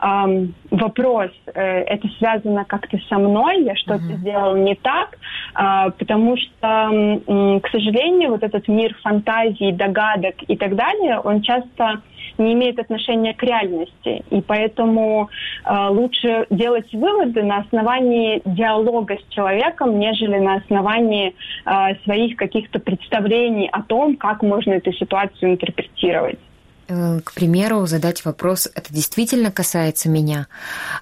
эм, 0.00 0.54
вопрос, 0.70 1.30
э, 1.46 1.60
это 1.60 2.08
связано 2.18 2.64
как-то 2.64 2.98
со 3.08 3.18
мной, 3.18 3.62
я 3.64 3.74
что-то 3.76 4.04
uh-huh. 4.04 4.16
сделал 4.16 4.56
не 4.56 4.74
так, 4.74 5.18
э, 5.54 5.90
потому 5.98 6.36
что, 6.36 6.90
э, 6.92 7.60
к 7.60 7.68
сожалению, 7.70 8.30
вот 8.30 8.42
этот 8.42 8.68
мир 8.68 8.94
фантазий, 9.02 9.72
догадок 9.72 10.34
и 10.46 10.56
так 10.56 10.74
далее, 10.76 11.18
он 11.20 11.42
часто 11.42 12.00
не 12.38 12.52
имеет 12.54 12.78
отношения 12.78 13.34
к 13.34 13.42
реальности. 13.42 14.24
И 14.30 14.40
поэтому 14.40 15.28
э, 15.64 15.88
лучше 15.88 16.46
делать 16.50 16.92
выводы 16.92 17.42
на 17.42 17.58
основании 17.58 18.42
диалога 18.44 19.16
с 19.16 19.34
человеком, 19.34 19.98
нежели 19.98 20.38
на 20.38 20.56
основании 20.56 21.34
э, 21.64 21.94
своих 22.04 22.36
каких-то 22.36 22.78
представлений 22.78 23.68
о 23.70 23.82
том, 23.82 24.16
как 24.16 24.42
можно 24.42 24.72
эту 24.72 24.92
ситуацию 24.92 25.52
интерпретировать. 25.52 26.38
Э, 26.86 27.20
к 27.24 27.32
примеру, 27.32 27.86
задать 27.86 28.24
вопрос, 28.24 28.68
это 28.74 28.92
действительно 28.92 29.50
касается 29.50 30.08
меня? 30.08 30.48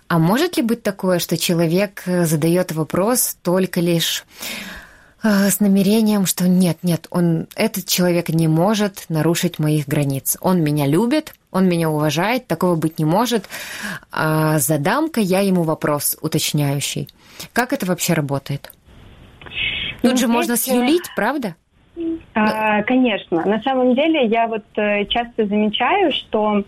А 0.08 0.18
может 0.18 0.56
ли 0.56 0.62
быть 0.62 0.82
такое, 0.82 1.18
что 1.18 1.36
человек 1.36 2.02
э, 2.06 2.24
задает 2.24 2.72
вопрос 2.72 3.36
только 3.42 3.80
лишь 3.80 4.24
э, 5.24 5.50
с 5.50 5.58
намерением, 5.58 6.26
что 6.26 6.46
нет, 6.46 6.78
нет, 6.82 7.08
он, 7.10 7.48
этот 7.56 7.86
человек 7.86 8.28
не 8.28 8.46
может 8.46 9.06
нарушить 9.08 9.58
моих 9.58 9.88
границ. 9.88 10.36
Он 10.40 10.62
меня 10.62 10.86
любит, 10.86 11.34
он 11.50 11.66
меня 11.68 11.90
уважает, 11.90 12.46
такого 12.46 12.76
быть 12.76 13.00
не 13.00 13.04
может. 13.04 13.46
А 14.12 14.60
задам-ка 14.60 15.20
я 15.20 15.40
ему 15.40 15.64
вопрос 15.64 16.16
уточняющий. 16.20 17.08
Как 17.52 17.72
это 17.72 17.86
вообще 17.86 18.12
работает? 18.12 18.72
Тут 20.00 20.12
ну, 20.12 20.16
же 20.16 20.28
можно 20.28 20.56
сюлить, 20.56 21.10
правда? 21.16 21.56
А, 22.34 22.82
конечно. 22.82 23.44
На 23.44 23.60
самом 23.60 23.94
деле 23.94 24.26
я 24.26 24.46
вот 24.46 24.64
э, 24.76 25.04
часто 25.06 25.46
замечаю, 25.46 26.12
что 26.12 26.64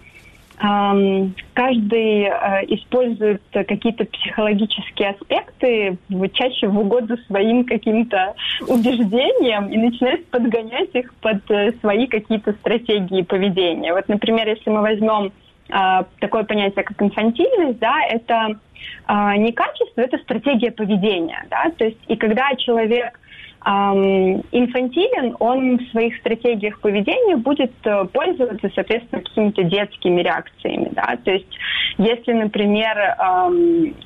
каждый 0.57 2.23
э, 2.23 2.65
использует 2.69 3.43
какие-то 3.51 4.05
психологические 4.05 5.11
аспекты 5.11 5.99
чаще 6.33 6.69
в 6.69 6.79
угоду 6.79 7.17
своим 7.27 7.65
каким-то 7.65 8.35
убеждениям 8.69 9.69
и 9.69 9.77
начинает 9.77 10.27
подгонять 10.29 10.91
их 10.93 11.13
под 11.15 11.51
э, 11.51 11.73
свои 11.81 12.07
какие-то 12.07 12.53
стратегии 12.53 13.23
поведения. 13.23 13.93
Вот, 13.93 14.09
например, 14.09 14.49
если 14.49 14.71
мы 14.71 14.81
возьмем 14.83 15.33
а, 15.71 16.05
такое 16.21 16.45
понятие, 16.45 16.85
как 16.85 17.01
инфантильность, 17.03 17.79
да, 17.79 18.03
это 18.09 18.59
а, 19.07 19.37
не 19.37 19.51
качество, 19.53 20.03
это 20.03 20.19
стратегия 20.19 20.71
поведения, 20.71 21.47
да, 21.51 21.71
то 21.77 21.87
есть 21.87 21.99
и 22.07 22.17
когда 22.17 22.55
человек 22.57 23.19
инфантилен, 23.67 25.37
он 25.41 25.79
в 25.79 25.91
своих 25.91 26.17
стратегиях 26.19 26.79
поведения 26.81 27.37
будет 27.37 27.73
э, 27.85 28.05
пользоваться, 28.13 28.71
соответственно, 28.75 29.23
какими-то 29.23 29.63
детскими 29.63 30.21
реакциями. 30.21 30.91
Да? 30.93 31.17
То 31.25 31.31
есть, 31.31 31.59
если, 31.97 32.33
например, 32.33 32.97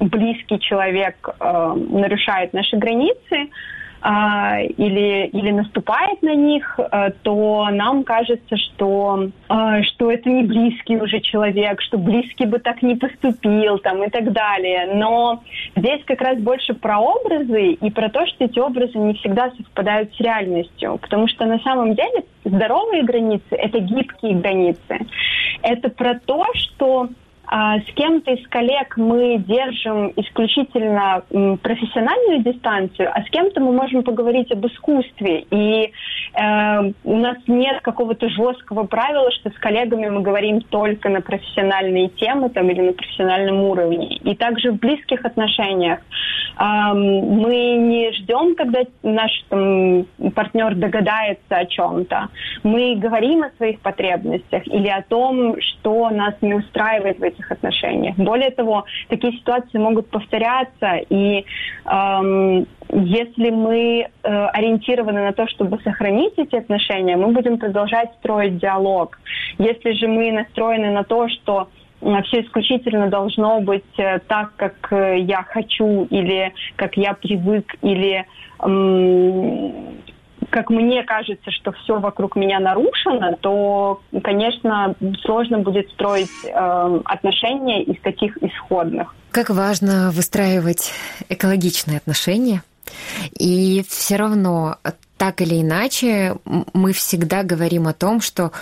близкий 0.01 0.61
человек 0.61 1.29
нарушает 1.41 2.53
наши 2.53 2.77
границы, 2.77 3.49
а, 4.01 4.61
или, 4.61 5.27
или 5.27 5.51
наступает 5.51 6.23
на 6.23 6.35
них, 6.35 6.79
а, 6.79 7.11
то 7.23 7.69
нам 7.71 8.05
кажется, 8.05 8.57
что, 8.57 9.29
а, 9.49 9.83
что 9.83 10.11
это 10.11 10.29
не 10.29 10.45
близкий 10.45 10.97
уже 10.97 11.21
человек, 11.21 11.81
что 11.83 11.99
близкий 11.99 12.47
бы 12.47 12.59
так 12.59 12.83
не 12.83 12.95
поступил 12.95 13.79
там, 13.79 14.03
и 14.05 14.11
так 14.11 14.33
далее. 14.33 14.93
Но 14.95 15.43
здесь 15.77 16.03
как 16.05 16.21
раз 16.21 16.39
больше 16.39 16.75
про 16.75 17.01
образы 17.01 17.73
и 17.73 17.91
про 17.91 18.09
то, 18.09 18.27
что 18.27 18.45
эти 18.45 18.59
образы 18.59 18.99
не 18.99 19.15
всегда 19.15 19.51
совпадают 19.57 20.15
с 20.15 20.21
реальностью. 20.21 20.99
Потому 20.99 21.27
что 21.29 21.47
на 21.47 21.59
самом 21.61 21.95
деле 21.95 22.25
здоровые 22.45 23.03
границы— 23.03 23.43
это 23.51 23.81
гибкие 23.81 24.35
границы. 24.35 25.07
Это 25.63 25.89
про 25.91 26.19
то, 26.19 26.47
что 26.55 27.09
с 27.51 27.95
кем-то 27.95 28.33
из 28.33 28.47
коллег 28.49 28.97
мы 28.99 29.39
держим 29.39 30.13
исключительно 30.17 31.23
профессиональную 31.63 32.43
дистанцию, 32.43 33.11
а 33.13 33.23
с 33.23 33.31
кем-то 33.31 33.61
мы 33.61 33.73
можем 33.73 34.03
поговорить 34.03 34.53
об 34.53 34.67
искусстве. 34.67 35.47
И 35.51 35.93
э, 36.35 36.93
у 37.05 37.17
нас 37.17 37.39
нет 37.47 37.81
какого-то 37.81 38.29
жесткого 38.29 38.85
правила, 38.85 39.31
что 39.33 39.51
с 39.51 39.55
коллегами 39.55 40.09
мы 40.09 40.21
говорим 40.21 40.61
только 40.61 41.09
на 41.09 41.23
профессиональные 41.23 42.09
темы 42.11 42.51
там, 42.51 42.69
или 42.69 42.83
на 42.83 42.93
профессиональном 42.93 43.63
уровне. 43.63 44.17
И 44.17 44.35
также 44.35 44.73
в 44.73 44.79
близких 44.79 45.25
отношениях 45.25 46.01
э, 46.01 46.63
мы 46.93 47.77
не 47.77 48.13
ждем, 48.13 48.57
когда 48.57 48.81
наш 49.03 49.31
там, 49.49 50.05
партнер 50.35 50.75
догадается 50.75 51.57
о 51.57 51.65
чем-то. 51.65 52.29
Мы 52.63 52.97
говорим 52.97 53.43
о 53.43 53.51
своих 53.57 53.81
потребностях 53.81 54.67
или 54.67 54.89
о 54.89 55.03
том, 55.03 55.57
что 55.61 56.11
нас 56.11 56.35
не 56.43 56.55
устраивает 56.55 57.19
в 57.19 57.23
этих 57.23 57.38
этих 57.39 57.53
отношениях. 57.53 58.17
Более 58.17 58.51
того, 58.51 58.85
такие 59.09 59.33
ситуации 59.33 59.79
могут 59.79 60.09
повторяться, 60.09 60.97
и 61.09 61.45
эм, 61.85 62.67
если 62.91 63.51
мы 63.51 64.09
э, 64.23 64.47
ориентированы 64.47 65.23
на 65.23 65.33
то, 65.33 65.47
чтобы 65.49 65.79
сохранить 65.83 66.35
эти 66.37 66.57
отношения, 66.57 67.17
мы 67.17 67.33
будем 67.33 67.59
продолжать 67.59 68.11
строить 68.19 68.59
диалог. 68.59 69.19
Если 69.59 69.93
же 69.93 70.09
мы 70.09 70.33
настроены 70.33 70.91
на 70.91 71.05
то, 71.05 71.29
что 71.29 71.69
э, 72.01 72.23
все 72.25 72.43
исключительно 72.43 73.09
должно 73.09 73.61
быть 73.61 73.99
э, 73.99 74.19
так, 74.27 74.53
как 74.57 74.93
э, 74.93 75.19
я 75.21 75.43
хочу, 75.43 76.05
или 76.11 76.53
как 76.77 76.97
я 76.97 77.15
привык, 77.15 77.75
или 77.83 78.27
как 80.51 80.71
мне 80.71 81.03
кажется, 81.05 81.51
что 81.51 81.73
все 81.73 81.99
вокруг 81.99 82.37
меня 82.37 82.59
нарушено, 82.61 83.37
то, 83.41 84.01
конечно, 84.23 84.95
сложно 85.23 85.59
будет 85.59 85.91
строить 85.91 86.31
э, 86.45 87.01
отношения 87.05 87.83
из 87.83 88.01
таких 88.01 88.37
исходных. 88.43 89.15
Как 89.31 89.51
важно 89.51 90.11
выстраивать 90.11 90.93
экологичные 91.29 91.99
отношения. 91.99 92.63
И 93.39 93.85
все 93.89 94.17
равно 94.17 94.77
так 95.19 95.41
или 95.43 95.61
иначе 95.61 96.37
мы 96.73 96.93
всегда 96.93 97.43
говорим 97.43 97.87
о 97.87 97.93
том, 97.93 98.21
что 98.21 98.53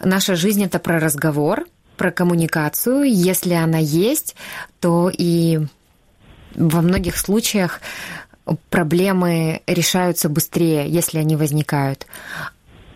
наша 0.00 0.36
жизнь 0.36 0.62
это 0.62 0.78
про 0.78 1.00
разговор, 1.00 1.66
про 1.96 2.10
коммуникацию. 2.10 3.04
Если 3.04 3.54
она 3.54 3.78
есть, 3.78 4.36
то 4.80 5.10
и 5.10 5.60
во 6.54 6.82
многих 6.82 7.16
случаях 7.16 7.80
проблемы 8.70 9.62
решаются 9.66 10.28
быстрее, 10.28 10.88
если 10.88 11.18
они 11.18 11.36
возникают. 11.36 12.06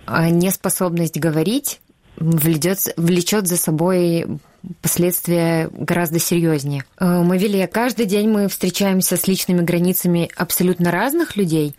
А 0.07 0.31
неспособность 0.31 1.19
говорить 1.19 1.81
влечет, 2.17 2.93
влечет 2.97 3.47
за 3.47 3.57
собой 3.57 4.27
последствия 4.81 5.69
гораздо 5.73 6.19
серьезнее. 6.19 6.85
Э, 6.99 7.23
Мавилия, 7.23 7.67
каждый 7.67 8.07
день 8.07 8.29
мы 8.29 8.49
встречаемся 8.49 9.17
с 9.17 9.27
личными 9.27 9.63
границами 9.63 10.31
абсолютно 10.37 10.91
разных 10.91 11.37
людей. 11.37 11.75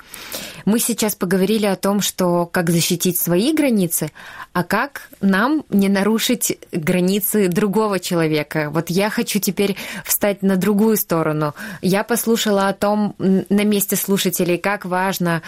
Мы 0.65 0.79
сейчас 0.79 1.15
поговорили 1.15 1.65
о 1.65 1.75
том, 1.75 2.01
что 2.01 2.45
как 2.45 2.69
защитить 2.69 3.17
свои 3.17 3.53
границы, 3.53 4.11
а 4.53 4.63
как 4.63 5.09
нам 5.21 5.63
не 5.69 5.89
нарушить 5.89 6.57
границы 6.71 7.47
другого 7.47 7.99
человека. 7.99 8.69
Вот 8.71 8.89
я 8.89 9.09
хочу 9.09 9.39
теперь 9.39 9.75
встать 10.05 10.41
на 10.41 10.57
другую 10.57 10.97
сторону. 10.97 11.55
Я 11.81 12.03
послушала 12.03 12.67
о 12.67 12.73
том 12.73 13.15
на 13.17 13.63
месте 13.63 13.95
слушателей, 13.95 14.57
как 14.57 14.85
важно 14.85 15.41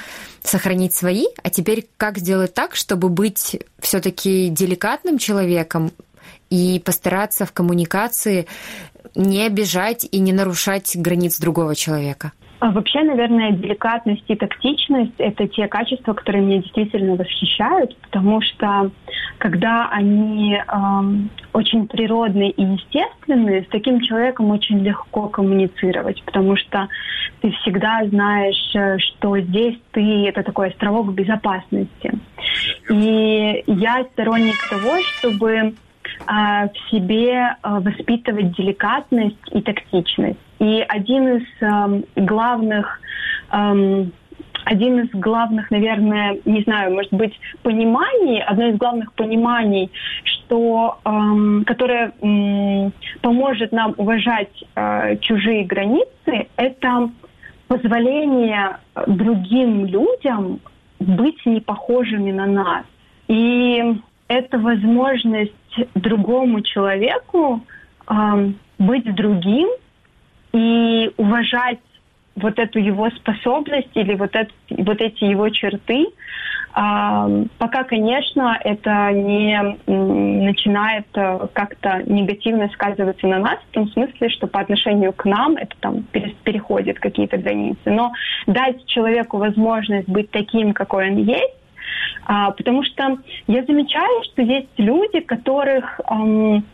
сохранить 0.43 0.95
свои, 0.95 1.25
а 1.43 1.49
теперь 1.49 1.87
как 1.97 2.17
сделать 2.17 2.53
так, 2.53 2.75
чтобы 2.75 3.09
быть 3.09 3.59
все-таки 3.79 4.49
деликатным 4.49 5.17
человеком, 5.17 5.91
и 6.49 6.81
постараться 6.83 7.45
в 7.45 7.53
коммуникации 7.53 8.47
не 9.15 9.45
обижать 9.45 10.07
и 10.11 10.19
не 10.19 10.33
нарушать 10.33 10.95
границ 10.95 11.39
другого 11.39 11.75
человека? 11.75 12.31
А 12.61 12.69
вообще, 12.69 13.01
наверное, 13.01 13.53
деликатность 13.53 14.23
и 14.27 14.35
тактичность– 14.35 15.15
это 15.17 15.47
те 15.47 15.67
качества, 15.67 16.13
которые 16.13 16.45
меня 16.45 16.61
действительно 16.61 17.15
восхищают, 17.15 17.97
потому 17.97 18.39
что 18.41 18.91
когда 19.39 19.89
они 19.89 20.55
эм, 20.55 21.31
очень 21.53 21.87
природные 21.87 22.51
и 22.51 22.61
естественные, 22.61 23.63
с 23.63 23.67
таким 23.69 23.99
человеком 24.01 24.51
очень 24.51 24.77
легко 24.83 25.27
коммуницировать, 25.27 26.21
потому 26.23 26.55
что 26.55 26.87
ты 27.41 27.49
всегда 27.61 28.05
знаешь, 28.05 28.75
э, 28.75 28.99
что 28.99 29.39
здесь 29.39 29.79
ты– 29.91 30.27
это 30.27 30.43
такой 30.43 30.69
островок 30.69 31.11
безопасности. 31.13 32.11
И 32.91 33.63
я 33.65 34.05
сторонник 34.13 34.55
того, 34.69 34.99
чтобы 35.17 35.73
в 36.27 36.89
себе 36.89 37.55
а, 37.61 37.79
воспитывать 37.79 38.55
деликатность 38.55 39.37
и 39.51 39.61
тактичность. 39.61 40.39
И 40.59 40.85
один 40.87 41.37
из 41.37 41.43
эм, 41.61 42.05
главных 42.15 43.01
эм, 43.51 44.11
один 44.65 44.99
из 44.99 45.09
главных, 45.11 45.71
наверное, 45.71 46.37
не 46.45 46.61
знаю, 46.61 46.93
может 46.93 47.11
быть, 47.11 47.33
пониманий, 47.63 48.41
одно 48.41 48.67
из 48.67 48.77
главных 48.77 49.11
пониманий, 49.13 49.91
что, 50.23 50.99
эм, 51.03 51.63
которое 51.65 52.13
эм, 52.21 52.93
поможет 53.21 53.71
нам 53.71 53.95
уважать 53.97 54.63
э, 54.75 55.17
чужие 55.17 55.65
границы, 55.65 56.47
это 56.57 57.09
позволение 57.67 58.77
другим 59.07 59.85
людям 59.85 60.59
быть 60.99 61.43
не 61.45 61.59
похожими 61.59 62.31
на 62.31 62.45
нас. 62.45 62.85
И 63.27 63.95
это 64.31 64.57
возможность 64.59 65.51
другому 65.93 66.61
человеку 66.61 67.61
э, 68.07 68.51
быть 68.79 69.13
другим 69.13 69.67
и 70.53 71.11
уважать 71.17 71.79
вот 72.35 72.57
эту 72.57 72.79
его 72.79 73.09
способность 73.09 73.89
или 73.93 74.15
вот, 74.15 74.33
это, 74.33 74.51
вот 74.69 75.01
эти 75.01 75.25
его 75.25 75.49
черты, 75.49 76.05
э, 76.05 77.45
пока, 77.57 77.83
конечно, 77.83 78.57
это 78.63 79.11
не 79.11 79.59
начинает 79.85 81.07
э, 81.13 81.47
как-то 81.51 82.01
негативно 82.05 82.69
сказываться 82.69 83.27
на 83.27 83.39
нас, 83.39 83.59
в 83.69 83.73
том 83.73 83.89
смысле, 83.89 84.29
что 84.29 84.47
по 84.47 84.61
отношению 84.61 85.11
к 85.11 85.25
нам 85.25 85.57
это 85.57 85.75
там 85.81 86.03
переходит 86.43 86.99
какие-то 86.99 87.37
границы. 87.37 87.81
Но 87.85 88.13
дать 88.47 88.85
человеку 88.85 89.39
возможность 89.39 90.07
быть 90.07 90.31
таким, 90.31 90.71
какой 90.71 91.09
он 91.09 91.17
есть, 91.17 91.60
а, 92.25 92.51
потому 92.51 92.83
что 92.83 93.17
я 93.47 93.63
замечаю, 93.63 94.23
что 94.31 94.41
есть 94.41 94.77
люди, 94.77 95.19
которых 95.19 95.99
эм, 96.09 96.65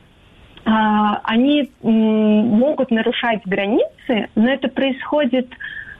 а, 0.65 1.21
они 1.23 1.71
м, 1.83 2.47
могут 2.59 2.91
нарушать 2.91 3.41
границы, 3.45 4.29
но 4.35 4.49
это 4.49 4.67
происходит 4.67 5.47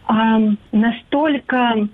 эм, 0.10 0.58
настолько 0.72 1.88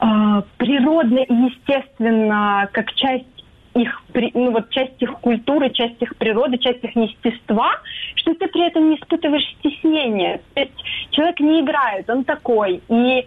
э, 0.00 0.42
природно 0.58 1.20
и 1.20 1.34
естественно, 1.34 2.68
как 2.72 2.92
часть 2.94 3.26
их, 3.74 4.02
ну 4.34 4.50
вот 4.52 4.70
часть 4.70 5.00
их 5.00 5.12
культуры, 5.20 5.70
часть 5.70 6.00
их 6.00 6.16
природы, 6.16 6.58
часть 6.58 6.82
их 6.82 6.96
естества, 6.96 7.72
что 8.16 8.34
ты 8.34 8.46
при 8.48 8.66
этом 8.66 8.90
не 8.90 8.96
испытываешь 8.96 9.46
стеснения. 9.58 10.40
То 10.54 10.60
есть 10.60 10.72
человек 11.10 11.40
не 11.40 11.60
играет, 11.60 12.08
он 12.08 12.24
такой. 12.24 12.80
И 12.88 13.26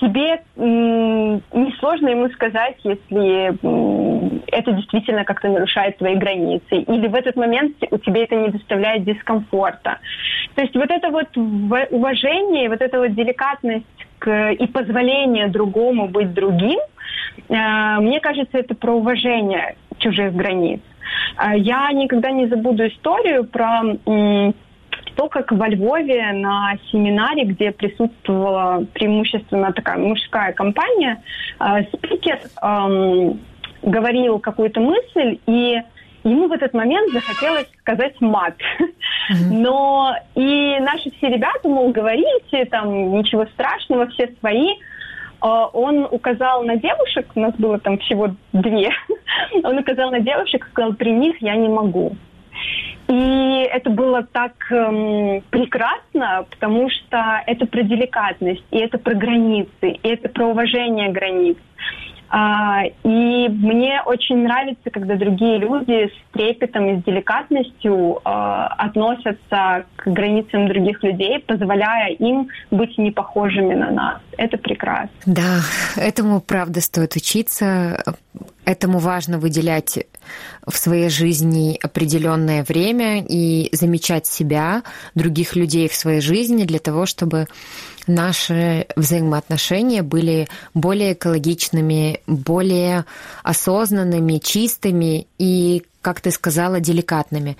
тебе 0.00 0.40
несложно 0.56 2.08
ему 2.08 2.28
сказать, 2.30 2.76
если 2.84 3.48
это 4.50 4.72
действительно 4.72 5.24
как-то 5.24 5.48
нарушает 5.48 5.98
твои 5.98 6.14
границы, 6.14 6.76
или 6.76 7.08
в 7.08 7.14
этот 7.14 7.36
момент 7.36 7.76
у 7.90 7.98
тебя 7.98 8.22
это 8.22 8.36
не 8.36 8.48
доставляет 8.48 9.04
дискомфорта. 9.04 9.98
То 10.54 10.62
есть 10.62 10.74
вот 10.74 10.90
это 10.90 11.10
вот 11.10 11.36
уважение, 11.36 12.68
вот 12.68 12.80
эта 12.80 12.98
вот 12.98 13.14
деликатность 13.14 13.86
к, 14.18 14.52
и 14.52 14.66
позволение 14.66 15.48
другому 15.48 16.08
быть 16.08 16.32
другим, 16.32 16.80
э, 17.48 18.00
мне 18.00 18.20
кажется, 18.20 18.58
это 18.58 18.74
про 18.74 18.92
уважение 18.94 19.76
чужих 19.98 20.34
границ. 20.34 20.80
Я 21.56 21.90
никогда 21.92 22.30
не 22.30 22.46
забуду 22.46 22.86
историю 22.86 23.44
про 23.44 23.82
то, 25.18 25.28
как 25.28 25.50
во 25.50 25.66
Львове 25.68 26.30
на 26.32 26.74
семинаре, 26.92 27.42
где 27.42 27.72
присутствовала 27.72 28.84
преимущественно 28.94 29.72
такая 29.72 29.98
мужская 29.98 30.52
компания, 30.52 31.20
спикер 31.92 32.38
эм, 32.62 33.40
говорил 33.82 34.38
какую-то 34.38 34.78
мысль, 34.78 35.40
и 35.46 35.82
ему 36.22 36.46
в 36.46 36.52
этот 36.52 36.72
момент 36.72 37.12
захотелось 37.12 37.66
сказать 37.80 38.14
мат. 38.20 38.54
Но 39.50 40.14
и 40.36 40.78
наши 40.78 41.10
все 41.10 41.30
ребята, 41.30 41.68
мол, 41.68 41.90
говорите, 41.90 42.64
там 42.66 43.18
ничего 43.18 43.44
страшного, 43.46 44.06
все 44.10 44.32
свои. 44.38 44.68
А, 45.40 45.66
он 45.66 46.06
указал 46.08 46.62
на 46.62 46.76
девушек, 46.76 47.26
у 47.34 47.40
нас 47.40 47.54
было 47.56 47.80
там 47.80 47.98
всего 47.98 48.36
две, 48.52 48.90
он 49.64 49.78
указал 49.78 50.12
на 50.12 50.20
девушек 50.20 50.64
сказал, 50.70 50.92
при 50.92 51.10
них 51.10 51.42
я 51.42 51.56
не 51.56 51.68
могу. 51.68 52.16
И 53.08 53.66
это 53.72 53.88
было 53.88 54.22
так 54.22 54.52
эм, 54.70 55.42
прекрасно, 55.50 56.44
потому 56.50 56.90
что 56.90 57.42
это 57.46 57.66
про 57.66 57.82
деликатность, 57.82 58.64
и 58.70 58.78
это 58.78 58.98
про 58.98 59.14
границы, 59.14 59.92
и 60.02 60.08
это 60.08 60.28
про 60.28 60.48
уважение 60.48 61.10
границ. 61.10 61.56
А, 62.30 62.82
и 63.04 63.48
мне 63.48 64.02
очень 64.04 64.42
нравится, 64.42 64.90
когда 64.90 65.16
другие 65.16 65.58
люди 65.58 66.08
с 66.08 66.32
трепетом 66.32 66.88
и 66.90 67.00
с 67.00 67.04
деликатностью 67.04 68.20
а, 68.24 68.66
относятся 68.66 69.86
к 69.96 70.06
границам 70.08 70.68
других 70.68 71.02
людей, 71.02 71.38
позволяя 71.38 72.10
им 72.10 72.48
быть 72.70 72.98
не 72.98 73.10
похожими 73.10 73.74
на 73.74 73.90
нас. 73.90 74.18
Это 74.36 74.58
прекрасно. 74.58 75.08
Да, 75.24 75.60
этому 75.96 76.40
правда 76.40 76.80
стоит 76.80 77.16
учиться. 77.16 78.02
Этому 78.64 78.98
важно 78.98 79.38
выделять 79.38 80.06
в 80.66 80.76
своей 80.76 81.08
жизни 81.08 81.78
определенное 81.82 82.64
время 82.64 83.24
и 83.24 83.68
замечать 83.74 84.26
себя, 84.26 84.82
других 85.14 85.56
людей 85.56 85.88
в 85.88 85.94
своей 85.94 86.20
жизни 86.20 86.64
для 86.64 86.78
того, 86.78 87.06
чтобы 87.06 87.46
наши 88.06 88.86
взаимоотношения 88.96 90.02
были 90.02 90.48
более 90.74 91.14
экологичными, 91.14 92.20
более 92.26 93.04
осознанными, 93.42 94.38
чистыми 94.38 95.26
и 95.38 95.82
как 96.00 96.20
ты 96.20 96.30
сказала, 96.30 96.80
деликатными. 96.80 97.58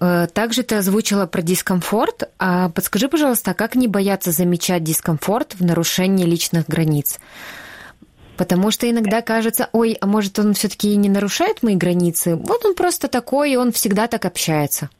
Э, 0.00 0.26
также 0.32 0.62
ты 0.62 0.76
озвучила 0.76 1.26
про 1.26 1.42
дискомфорт. 1.42 2.30
А 2.38 2.70
подскажи, 2.70 3.08
пожалуйста, 3.08 3.50
а 3.50 3.54
как 3.54 3.74
не 3.74 3.88
бояться 3.88 4.30
замечать 4.30 4.84
дискомфорт 4.84 5.54
в 5.54 5.64
нарушении 5.64 6.24
личных 6.24 6.66
границ? 6.66 7.18
Потому 8.36 8.70
что 8.70 8.90
иногда 8.90 9.22
кажется, 9.22 9.68
ой, 9.72 9.96
а 10.00 10.06
может 10.06 10.38
он 10.38 10.54
все-таки 10.54 10.96
не 10.96 11.08
нарушает 11.08 11.62
мои 11.62 11.76
границы? 11.76 12.36
Вот 12.36 12.64
он 12.64 12.74
просто 12.74 13.08
такой, 13.08 13.52
и 13.52 13.56
он 13.56 13.72
всегда 13.72 14.06
так 14.06 14.24
общается. 14.24 14.90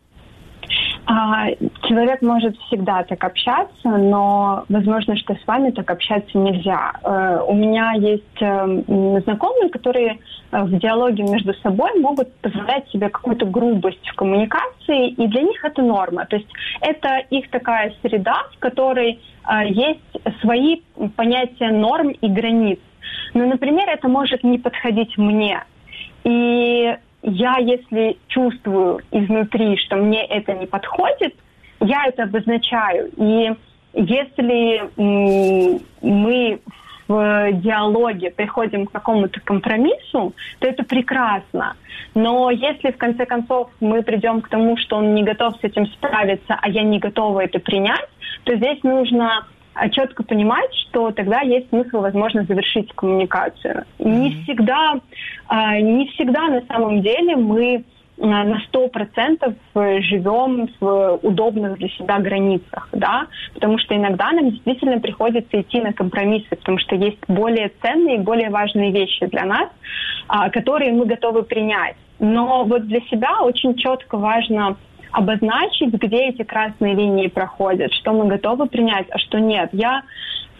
А, 1.06 1.48
человек 1.86 2.22
может 2.22 2.56
всегда 2.66 3.02
так 3.02 3.22
общаться, 3.24 3.88
но 3.88 4.64
возможно, 4.70 5.16
что 5.16 5.34
с 5.34 5.46
вами 5.46 5.70
так 5.70 5.90
общаться 5.90 6.38
нельзя. 6.38 6.92
Э, 7.02 7.40
у 7.46 7.54
меня 7.54 7.92
есть 7.92 8.40
э, 8.40 9.20
знакомые, 9.24 9.68
которые 9.68 10.18
э, 10.50 10.62
в 10.64 10.78
диалоге 10.78 11.24
между 11.24 11.52
собой 11.62 11.90
могут 12.00 12.34
позволять 12.36 12.88
себе 12.88 13.10
какую-то 13.10 13.44
грубость 13.44 14.06
в 14.06 14.14
коммуникации, 14.14 15.10
и 15.10 15.26
для 15.26 15.42
них 15.42 15.62
это 15.62 15.82
норма. 15.82 16.24
То 16.24 16.36
есть 16.36 16.48
это 16.80 17.18
их 17.28 17.50
такая 17.50 17.92
среда, 18.00 18.46
в 18.56 18.58
которой 18.58 19.20
есть 19.66 20.00
свои 20.40 20.80
понятия 21.16 21.70
норм 21.70 22.12
и 22.12 22.28
границ. 22.28 22.78
Но, 23.34 23.46
например, 23.46 23.88
это 23.88 24.08
может 24.08 24.44
не 24.44 24.58
подходить 24.58 25.16
мне. 25.18 25.64
И 26.24 26.96
я, 27.22 27.56
если 27.58 28.18
чувствую 28.28 29.00
изнутри, 29.10 29.76
что 29.78 29.96
мне 29.96 30.24
это 30.24 30.52
не 30.54 30.66
подходит, 30.66 31.34
я 31.80 32.04
это 32.06 32.24
обозначаю. 32.24 33.10
И 33.16 33.52
если 33.94 34.90
мы 36.02 36.60
в 37.06 37.52
диалоге 37.52 38.30
приходим 38.30 38.86
к 38.86 38.92
какому-то 38.92 39.40
компромиссу, 39.40 40.32
то 40.58 40.68
это 40.68 40.84
прекрасно. 40.84 41.76
Но 42.14 42.50
если 42.50 42.90
в 42.90 42.96
конце 42.96 43.26
концов 43.26 43.70
мы 43.80 44.02
придем 44.02 44.40
к 44.40 44.48
тому, 44.48 44.76
что 44.78 44.96
он 44.96 45.14
не 45.14 45.22
готов 45.22 45.54
с 45.60 45.64
этим 45.64 45.86
справиться, 45.86 46.56
а 46.60 46.68
я 46.68 46.82
не 46.82 46.98
готова 46.98 47.40
это 47.40 47.58
принять, 47.58 48.08
то 48.44 48.56
здесь 48.56 48.82
нужно 48.82 49.46
четко 49.90 50.22
понимать, 50.22 50.72
что 50.88 51.10
тогда 51.10 51.40
есть 51.40 51.68
смысл, 51.68 52.00
возможно, 52.00 52.44
завершить 52.44 52.92
коммуникацию. 52.92 53.84
Mm-hmm. 53.98 54.08
Не 54.08 54.42
всегда, 54.42 55.00
а, 55.48 55.80
не 55.80 56.06
всегда 56.08 56.48
на 56.48 56.62
самом 56.66 57.02
деле 57.02 57.36
мы 57.36 57.84
а, 58.20 58.44
на 58.44 58.60
сто 58.68 58.88
процентов 58.88 59.54
живем 59.74 60.68
в 60.80 61.18
удобных 61.22 61.78
для 61.78 61.88
себя 61.88 62.18
границах, 62.20 62.88
да, 62.92 63.26
потому 63.54 63.78
что 63.78 63.96
иногда 63.96 64.30
нам 64.30 64.50
действительно 64.50 65.00
приходится 65.00 65.60
идти 65.60 65.80
на 65.80 65.92
компромиссы, 65.92 66.50
потому 66.50 66.78
что 66.78 66.94
есть 66.94 67.18
более 67.26 67.72
ценные 67.82 68.16
и 68.16 68.20
более 68.20 68.50
важные 68.50 68.92
вещи 68.92 69.26
для 69.26 69.44
нас, 69.44 69.68
которые 70.52 70.92
мы 70.92 71.06
готовы 71.06 71.42
принять. 71.42 71.96
Но 72.20 72.64
вот 72.64 72.86
для 72.86 73.00
себя 73.02 73.40
очень 73.40 73.74
четко 73.74 74.16
важно 74.16 74.76
обозначить, 75.12 75.92
где 75.92 76.28
эти 76.28 76.42
красные 76.42 76.94
линии 76.94 77.28
проходят, 77.28 77.92
что 77.92 78.12
мы 78.12 78.26
готовы 78.26 78.66
принять, 78.66 79.06
а 79.10 79.18
что 79.18 79.38
нет. 79.38 79.70
Я 79.72 80.02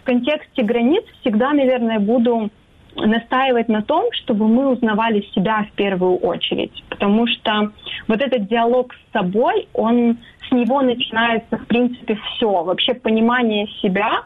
в 0.01 0.03
контексте 0.03 0.63
границ 0.63 1.03
всегда, 1.21 1.51
наверное, 1.51 1.99
буду 1.99 2.49
настаивать 2.95 3.67
на 3.67 3.81
том, 3.81 4.05
чтобы 4.13 4.47
мы 4.47 4.71
узнавали 4.71 5.21
себя 5.33 5.65
в 5.69 5.75
первую 5.75 6.17
очередь. 6.17 6.83
Потому 6.89 7.27
что 7.27 7.71
вот 8.07 8.21
этот 8.21 8.47
диалог 8.47 8.93
с 8.93 9.13
собой, 9.13 9.67
он 9.73 10.17
с 10.47 10.51
него 10.51 10.81
начинается, 10.81 11.57
в 11.57 11.65
принципе, 11.67 12.15
все. 12.15 12.63
Вообще 12.63 12.93
понимание 12.93 13.67
себя. 13.81 14.23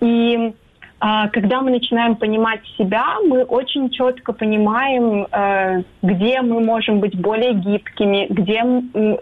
И 0.00 0.54
когда 1.00 1.60
мы 1.60 1.70
начинаем 1.70 2.16
понимать 2.16 2.60
себя, 2.76 3.04
мы 3.24 3.44
очень 3.44 3.90
четко 3.90 4.32
понимаем, 4.32 5.26
э, 5.30 5.82
где 6.02 6.42
мы 6.42 6.60
можем 6.60 6.98
быть 6.98 7.16
более 7.16 7.54
гибкими, 7.54 8.26
где 8.28 8.64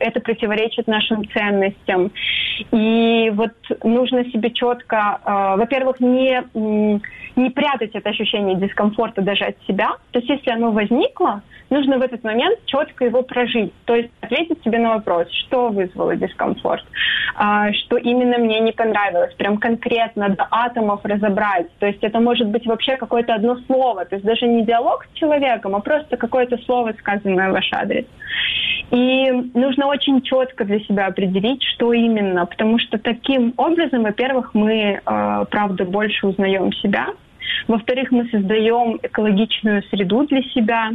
это 0.01 0.21
противоречит 0.21 0.87
нашим 0.87 1.29
ценностям. 1.29 2.13
И 2.73 3.31
вот 3.35 3.53
нужно 3.85 4.25
себе 4.31 4.51
четко, 4.51 5.21
э, 5.25 5.57
во-первых, 5.59 6.01
не, 6.01 6.43
не 7.37 7.51
прятать 7.51 7.91
это 7.95 8.11
ощущение 8.11 8.57
дискомфорта 8.57 9.21
даже 9.21 9.45
от 9.45 9.57
себя. 9.67 9.91
То 10.13 10.21
есть 10.21 10.31
если 10.31 10.51
оно 10.51 10.71
возникло, 10.71 11.43
нужно 11.71 11.99
в 11.99 12.03
этот 12.03 12.25
момент 12.25 12.59
четко 12.67 13.05
его 13.05 13.23
прожить. 13.23 13.73
То 13.85 13.95
есть 13.95 14.11
ответить 14.21 14.63
себе 14.63 14.79
на 14.79 14.95
вопрос, 14.95 15.29
что 15.47 15.69
вызвало 15.69 16.17
дискомфорт, 16.17 16.85
а, 17.35 17.73
что 17.73 17.97
именно 17.97 18.39
мне 18.39 18.61
не 18.61 18.73
понравилось, 18.73 19.35
прям 19.35 19.59
конкретно 19.59 20.31
до 20.31 20.47
атомов 20.51 21.01
разобрать. 21.05 21.66
То 21.79 21.87
есть 21.87 22.03
это 22.03 22.21
может 22.21 22.49
быть 22.49 22.67
вообще 22.67 22.97
какое-то 22.97 23.35
одно 23.35 23.57
слово, 23.67 24.05
то 24.05 24.17
есть 24.17 24.27
даже 24.27 24.47
не 24.47 24.65
диалог 24.65 25.05
с 25.05 25.19
человеком, 25.19 25.75
а 25.75 25.81
просто 25.81 26.17
какое-то 26.17 26.59
слово, 26.59 26.93
сказанное 26.99 27.51
в 27.51 27.53
ваш 27.53 27.69
адрес. 27.73 28.05
И 28.91 29.31
нужно 29.55 29.87
очень 29.87 30.23
четко 30.23 30.65
для 30.65 30.81
себя 30.81 31.07
определить, 31.07 31.63
что 31.63 31.93
именно, 31.93 32.47
потому 32.47 32.79
что 32.79 32.99
таким 32.99 33.53
образом, 33.57 34.03
во-первых, 34.03 34.55
мы, 34.55 35.01
э, 35.05 35.45
правда, 35.51 35.85
больше 35.85 36.27
узнаем 36.27 36.73
себя, 36.73 37.09
во-вторых, 37.69 38.11
мы 38.13 38.29
создаем 38.29 38.99
экологичную 39.03 39.83
среду 39.85 40.27
для 40.27 40.43
себя, 40.43 40.91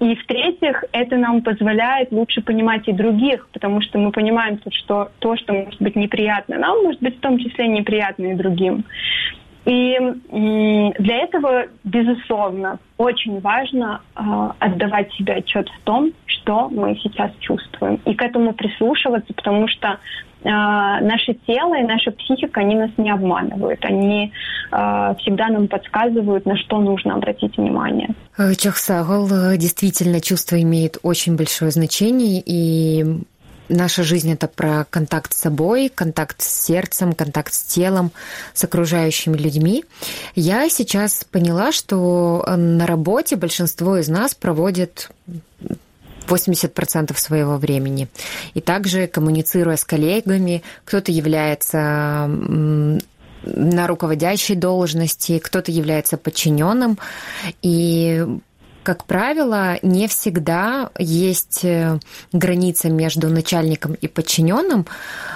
и 0.00 0.14
в-третьих, 0.14 0.84
это 0.92 1.16
нам 1.16 1.42
позволяет 1.42 2.12
лучше 2.12 2.40
понимать 2.40 2.86
и 2.86 2.92
других, 2.92 3.48
потому 3.52 3.80
что 3.80 3.98
мы 3.98 4.12
понимаем, 4.12 4.60
что 4.70 5.10
то, 5.18 5.36
что 5.36 5.52
может 5.52 5.82
быть 5.82 5.96
неприятно 5.96 6.58
нам, 6.58 6.84
может 6.84 7.00
быть 7.00 7.16
в 7.16 7.20
том 7.20 7.38
числе 7.38 7.66
неприятно 7.66 8.26
и 8.26 8.34
другим. 8.34 8.84
И 9.64 9.98
для 10.28 11.16
этого, 11.16 11.66
безусловно, 11.84 12.78
очень 12.96 13.40
важно 13.40 14.00
э, 14.16 14.20
отдавать 14.60 15.12
себе 15.12 15.34
отчет 15.34 15.68
в 15.68 15.84
том, 15.84 16.12
что 16.26 16.68
мы 16.70 16.98
сейчас 17.02 17.30
чувствуем, 17.40 18.00
и 18.06 18.14
к 18.14 18.22
этому 18.22 18.54
прислушиваться, 18.54 19.34
потому 19.34 19.68
что 19.68 19.98
а, 20.44 21.00
наше 21.00 21.34
тело 21.46 21.74
и 21.78 21.82
наша 21.82 22.12
психика, 22.12 22.60
они 22.60 22.76
нас 22.76 22.90
не 22.96 23.10
обманывают. 23.10 23.84
Они 23.84 24.32
э, 24.70 25.14
всегда 25.18 25.48
нам 25.48 25.66
подсказывают, 25.66 26.46
на 26.46 26.56
что 26.56 26.78
нужно 26.78 27.14
обратить 27.14 27.56
внимание. 27.56 28.10
Э, 28.36 28.54
Чахсагал, 28.54 29.26
э, 29.26 29.56
действительно, 29.56 30.20
чувство 30.20 30.60
имеет 30.62 30.98
очень 31.02 31.36
большое 31.36 31.72
значение, 31.72 32.40
и 32.44 33.04
наша 33.68 34.02
жизнь 34.02 34.32
это 34.32 34.48
про 34.48 34.86
контакт 34.90 35.34
с 35.34 35.38
собой, 35.40 35.90
контакт 35.94 36.42
с 36.42 36.66
сердцем, 36.66 37.12
контакт 37.12 37.52
с 37.52 37.62
телом, 37.62 38.12
с 38.54 38.64
окружающими 38.64 39.36
людьми. 39.36 39.84
Я 40.34 40.68
сейчас 40.68 41.24
поняла, 41.24 41.72
что 41.72 42.44
на 42.56 42.86
работе 42.86 43.36
большинство 43.36 43.96
из 43.98 44.08
нас 44.08 44.34
проводит 44.34 45.10
80% 46.28 47.16
своего 47.18 47.56
времени. 47.56 48.08
И 48.54 48.60
также 48.60 49.06
коммуницируя 49.06 49.76
с 49.76 49.84
коллегами, 49.84 50.62
кто-то 50.84 51.10
является 51.10 52.28
на 53.44 53.86
руководящей 53.86 54.56
должности, 54.56 55.38
кто-то 55.38 55.70
является 55.70 56.16
подчиненным. 56.16 56.98
И 57.62 58.26
как 58.88 59.04
правило, 59.04 59.78
не 59.82 60.08
всегда 60.08 60.88
есть 60.98 61.62
э, 61.62 62.00
граница 62.32 62.88
между 62.88 63.28
начальником 63.28 63.92
и 63.92 64.08
подчиненным. 64.08 64.86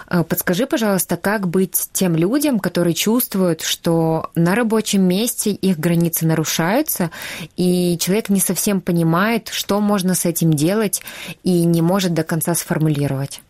Э, 0.09 0.25
подскажи, 0.25 0.65
пожалуйста, 0.65 1.19
как 1.19 1.47
быть 1.47 1.91
тем 1.93 2.17
людям, 2.17 2.61
которые 2.61 2.95
чувствуют, 2.95 3.61
что 3.61 4.31
на 4.35 4.55
рабочем 4.55 5.03
месте 5.03 5.51
их 5.51 5.79
границы 5.79 6.25
нарушаются, 6.25 7.11
и 7.59 7.99
человек 8.01 8.31
не 8.31 8.41
совсем 8.41 8.81
понимает, 8.81 9.51
что 9.51 9.81
можно 9.81 10.15
с 10.15 10.25
этим 10.25 10.55
делать, 10.55 11.03
и 11.43 11.67
не 11.67 11.83
может 11.83 12.15
до 12.15 12.25
конца 12.25 12.55
сформулировать? 12.55 13.43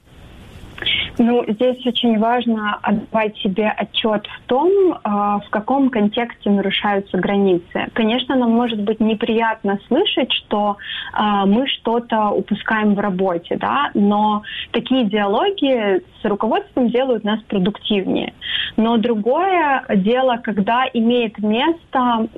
Ну, 1.19 1.45
здесь 1.47 1.85
очень 1.87 2.19
важно 2.19 2.79
отдавать 2.83 3.37
себе 3.39 3.69
отчет 3.69 4.27
в 4.27 4.47
том, 4.47 4.71
а, 5.05 5.41
в 5.41 5.51
каком 5.51 5.91
контексте 5.91 6.51
нарушаются 6.51 7.19
границы. 7.19 7.89
Конечно, 7.93 8.35
нам 8.37 8.53
может 8.53 8.81
быть 8.81 9.01
неприятно 9.01 9.79
слышать, 9.89 10.33
что 10.33 10.77
а, 11.13 11.45
мы 11.47 11.67
что-то 11.67 12.31
упускаем 12.31 12.95
в 12.95 12.99
работе, 12.99 13.57
да, 13.57 13.91
но 13.95 14.43
такие 14.71 15.05
диалоги 15.05 16.03
с 16.21 16.25
руководством 16.25 16.89
делают 16.89 17.25
нас 17.25 17.41
продуктивнее. 17.43 18.33
Но 18.77 18.97
другое 18.97 19.85
дело, 19.97 20.39
когда 20.43 20.85
имеет 20.93 21.39
место 21.39 22.29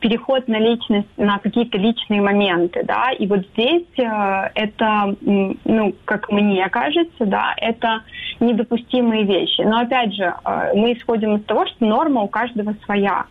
переход 0.00 0.48
на 0.48 0.58
личность, 0.58 1.08
на 1.16 1.38
какие-то 1.38 1.78
личные 1.78 2.20
моменты, 2.20 2.82
да, 2.84 3.12
и 3.12 3.26
вот 3.26 3.46
здесь 3.52 3.86
э, 3.96 4.50
это, 4.54 5.14
ну, 5.20 5.94
как 6.04 6.30
мне 6.30 6.68
кажется, 6.68 7.24
да, 7.24 7.54
это 7.62 8.02
недопустимые 8.40 9.24
вещи. 9.24 9.62
Но 9.62 9.80
опять 9.80 10.14
же, 10.14 10.24
э, 10.24 10.72
мы 10.74 10.92
исходим 10.92 11.36
из 11.36 11.44
того, 11.44 11.66
что 11.66 11.84
норма 11.84 12.22
у 12.22 12.28
каждого 12.28 12.74
своя. 12.84 13.26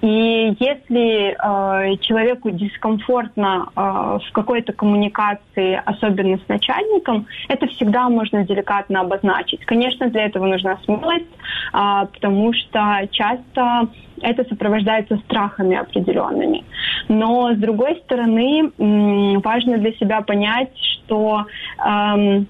И 0.00 0.56
если 0.58 1.36
э, 1.36 1.96
человеку 1.98 2.50
дискомфортно 2.50 3.68
э, 3.68 3.80
в 3.80 4.32
какой-то 4.32 4.72
коммуникации, 4.72 5.80
особенно 5.84 6.38
с 6.38 6.48
начальником, 6.48 7.26
это 7.48 7.66
всегда 7.68 8.08
можно 8.08 8.44
деликатно 8.44 9.00
обозначить. 9.00 9.64
Конечно, 9.66 10.08
для 10.08 10.24
этого 10.24 10.46
нужна 10.46 10.78
смелость, 10.84 11.26
э, 11.74 12.06
потому 12.12 12.52
что 12.54 13.08
часто 13.10 13.88
это 14.22 14.44
сопровождается 14.44 15.16
страхами 15.18 15.76
определенными. 15.76 16.64
Но 17.08 17.52
с 17.52 17.56
другой 17.56 17.96
стороны, 18.04 18.70
э, 18.76 19.38
важно 19.38 19.78
для 19.78 19.92
себя 19.92 20.22
понять, 20.22 20.72
что 20.78 21.44
э, 21.78 22.44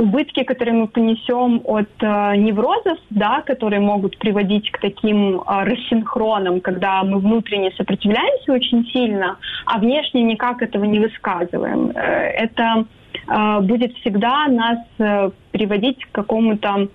убытки, 0.00 0.42
которые 0.44 0.74
мы 0.74 0.88
понесем 0.88 1.60
от 1.64 1.90
э, 2.00 2.36
неврозов, 2.36 2.98
да, 3.10 3.42
которые 3.42 3.80
могут 3.80 4.18
приводить 4.18 4.70
к 4.70 4.80
таким 4.80 5.40
э, 5.40 5.64
рассинхронам, 5.64 6.60
когда 6.60 7.02
мы 7.04 7.18
внутренне 7.18 7.70
сопротивляемся 7.76 8.52
очень 8.52 8.84
сильно, 8.92 9.36
а 9.66 9.78
внешне 9.78 10.22
никак 10.22 10.62
этого 10.62 10.84
не 10.84 10.98
высказываем. 10.98 11.90
Э, 11.90 12.00
это 12.44 12.86
э, 13.28 13.60
будет 13.60 13.94
всегда 13.98 14.46
нас 14.48 14.78
э, 14.98 15.30
приводить 15.52 16.02
к 16.06 16.12
какому-то 16.12 16.68
э, 16.78 16.86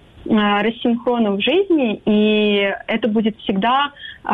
рассинхрону 0.62 1.38
в 1.38 1.42
жизни, 1.42 2.02
и 2.06 2.74
это 2.88 3.08
будет 3.08 3.38
всегда 3.42 3.92
э, 4.24 4.30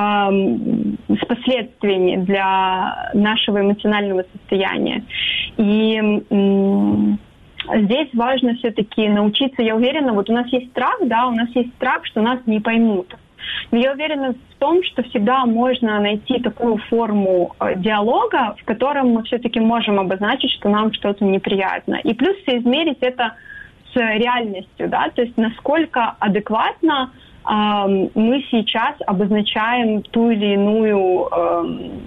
с 1.10 1.26
последствиями 1.28 2.24
для 2.24 3.10
нашего 3.14 3.60
эмоционального 3.60 4.24
состояния. 4.34 5.04
И 5.58 6.00
э, 6.30 7.18
здесь 7.66 8.10
важно 8.14 8.56
все-таки 8.56 9.08
научиться, 9.08 9.62
я 9.62 9.76
уверена, 9.76 10.14
вот 10.14 10.30
у 10.30 10.34
нас 10.34 10.48
есть 10.48 10.70
страх, 10.72 10.98
да, 11.04 11.28
у 11.28 11.32
нас 11.32 11.50
есть 11.54 11.74
страх, 11.76 12.06
что 12.06 12.22
нас 12.22 12.40
не 12.46 12.60
поймут. 12.60 13.16
Но 13.72 13.80
я 13.80 13.94
уверена 13.94 14.34
в 14.34 14.60
том, 14.60 14.84
что 14.84 15.04
всегда 15.04 15.46
можно 15.46 16.00
найти 16.00 16.40
такую 16.40 16.78
форму 16.78 17.56
э, 17.60 17.76
диалога, 17.78 18.56
в 18.60 18.66
котором 18.66 19.10
мы 19.10 19.24
все-таки 19.24 19.60
можем 19.60 20.00
обозначить, 20.00 20.52
что 20.52 20.70
нам 20.70 20.94
что-то 20.94 21.26
неприятно. 21.26 21.96
И 22.04 22.14
плюс 22.14 22.36
соизмерить 22.46 23.00
это 23.02 23.36
с 23.94 23.96
реальностью, 23.96 24.88
да, 24.90 25.10
то 25.14 25.22
есть 25.22 25.38
насколько 25.38 26.16
адекватно 26.20 27.12
мы 27.44 28.46
сейчас 28.52 28.96
обозначаем 29.08 30.04
ту 30.04 30.30
или 30.30 30.54
иную, 30.54 31.28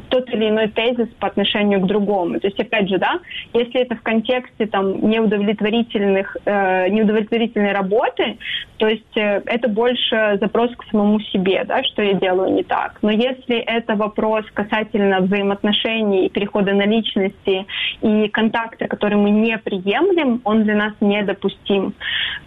тот 0.09 0.29
или 0.31 0.49
иной 0.49 0.69
тезис 0.69 1.09
по 1.19 1.27
отношению 1.27 1.81
к 1.81 1.87
другому. 1.87 2.39
То 2.39 2.47
есть, 2.47 2.61
опять 2.61 2.89
же, 2.89 2.99
да, 2.99 3.19
если 3.53 3.81
это 3.81 3.97
в 3.97 4.03
контексте 4.03 4.67
там, 4.67 5.09
неудовлетворительных, 5.09 6.37
э, 6.45 6.89
неудовлетворительной 6.89 7.73
работы, 7.73 8.39
то 8.79 8.87
есть 8.87 9.17
э, 9.17 9.43
это 9.47 9.69
больше 9.69 10.39
запрос 10.41 10.71
к 10.77 10.85
самому 10.91 11.21
себе, 11.21 11.65
да, 11.65 11.83
что 11.83 12.03
я 12.03 12.15
делаю 12.15 12.53
не 12.53 12.63
так. 12.63 12.99
Но 13.03 13.11
если 13.11 13.57
это 13.57 13.97
вопрос 13.97 14.45
касательно 14.55 15.21
взаимоотношений, 15.21 16.29
перехода 16.29 16.73
на 16.73 16.87
личности 16.87 17.67
и 18.03 18.29
контакта, 18.29 18.87
который 18.87 19.17
мы 19.17 19.31
не 19.31 19.59
приемлем, 19.59 20.41
он 20.45 20.63
для 20.63 20.77
нас 20.77 20.93
недопустим, 21.01 21.95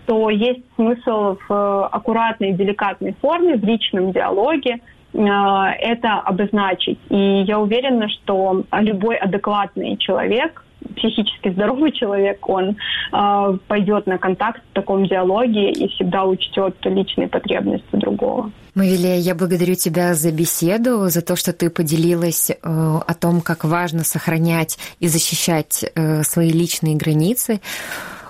то 0.06 0.30
есть 0.30 0.62
смысл 0.76 1.38
в 1.48 1.54
э, 1.54 1.88
аккуратной, 1.92 2.54
деликатной 2.54 2.77
форме, 3.22 3.58
в 3.58 3.64
личном 3.64 4.12
диалоге 4.12 4.80
э, 5.14 5.20
это 5.20 6.20
обозначить. 6.20 7.00
И 7.10 7.44
я 7.48 7.60
уверена, 7.60 8.08
что 8.10 8.64
любой 8.72 9.18
адекватный 9.18 9.98
человек, 9.98 10.64
психически 10.96 11.52
здоровый 11.52 11.92
человек, 11.92 12.48
он 12.48 12.78
э, 13.12 13.58
пойдет 13.68 14.08
на 14.08 14.18
контакт 14.18 14.62
в 14.72 14.74
таком 14.74 15.06
диалоге 15.06 15.72
и 15.72 15.88
всегда 15.90 16.26
учтет 16.26 16.76
личные 16.84 17.28
потребности 17.28 17.88
другого. 17.94 18.52
Мавилия, 18.76 19.16
я 19.16 19.34
благодарю 19.34 19.74
тебя 19.74 20.14
за 20.14 20.32
беседу, 20.32 21.10
за 21.10 21.22
то, 21.22 21.36
что 21.36 21.52
ты 21.52 21.70
поделилась 21.70 22.52
э, 22.52 22.56
о 22.62 23.14
том, 23.16 23.42
как 23.42 23.64
важно 23.64 24.04
сохранять 24.04 24.78
и 25.00 25.08
защищать 25.08 25.84
э, 25.96 26.22
свои 26.24 26.52
личные 26.52 26.96
границы. 26.96 27.60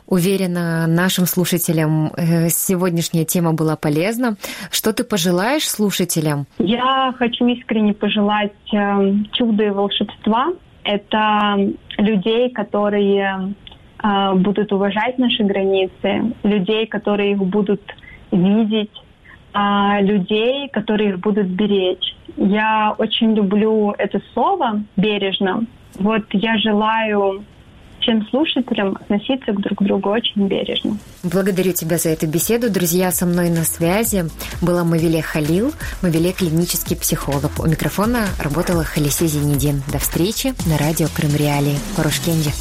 Уверена, 0.08 0.88
нашим 0.88 1.26
слушателям 1.26 2.14
э, 2.16 2.48
сегодняшняя 2.48 3.26
тема 3.26 3.52
была 3.54 3.76
полезна. 3.76 4.38
Что 4.72 4.94
ты 4.94 5.04
пожелаешь 5.04 5.68
слушателям? 5.70 6.46
Я 6.60 7.14
хочу 7.18 7.46
искренне 7.48 7.94
пожелать 7.94 8.54
э, 8.74 9.14
чуда 9.34 9.66
и 9.66 9.70
волшебства. 9.70 10.54
Это 10.86 11.58
людей, 11.98 12.50
которые 12.52 13.54
э, 14.02 14.34
будут 14.36 14.72
уважать 14.72 15.18
наши 15.18 15.44
границы, 15.44 16.34
людей, 16.44 16.88
которые 16.88 17.34
их 17.34 17.40
будут 17.40 17.82
видеть, 18.32 18.92
людей, 20.02 20.70
которые 20.70 21.12
их 21.12 21.20
будут 21.20 21.48
беречь. 21.48 22.16
Я 22.36 22.94
очень 22.98 23.34
люблю 23.34 23.94
это 23.98 24.22
слово 24.34 24.84
бережно. 24.96 25.66
Вот 26.00 26.24
я 26.32 26.58
желаю 26.60 27.44
всем 28.08 28.26
слушателям 28.30 28.96
относиться 28.96 29.52
к 29.52 29.62
друг 29.62 29.84
другу 29.84 30.10
очень 30.10 30.48
бережно. 30.48 30.98
Благодарю 31.24 31.74
тебя 31.74 31.98
за 31.98 32.10
эту 32.10 32.26
беседу. 32.26 32.70
Друзья, 32.70 33.12
со 33.12 33.26
мной 33.26 33.50
на 33.50 33.64
связи 33.64 34.26
была 34.62 34.86
Мавиле 34.86 35.22
Халил, 35.22 35.74
Мавиле 36.02 36.32
клинический 36.32 36.96
психолог. 36.96 37.52
У 37.60 37.68
микрофона 37.68 38.28
работала 38.40 38.86
Халисе 38.86 39.28
Зенедин. 39.28 39.84
До 39.92 40.00
встречи 40.00 40.54
на 40.68 40.78
радио 40.78 41.08
Крым 41.14 41.36
Реалии. 41.36 41.76
Порошкенджи. 41.98 42.52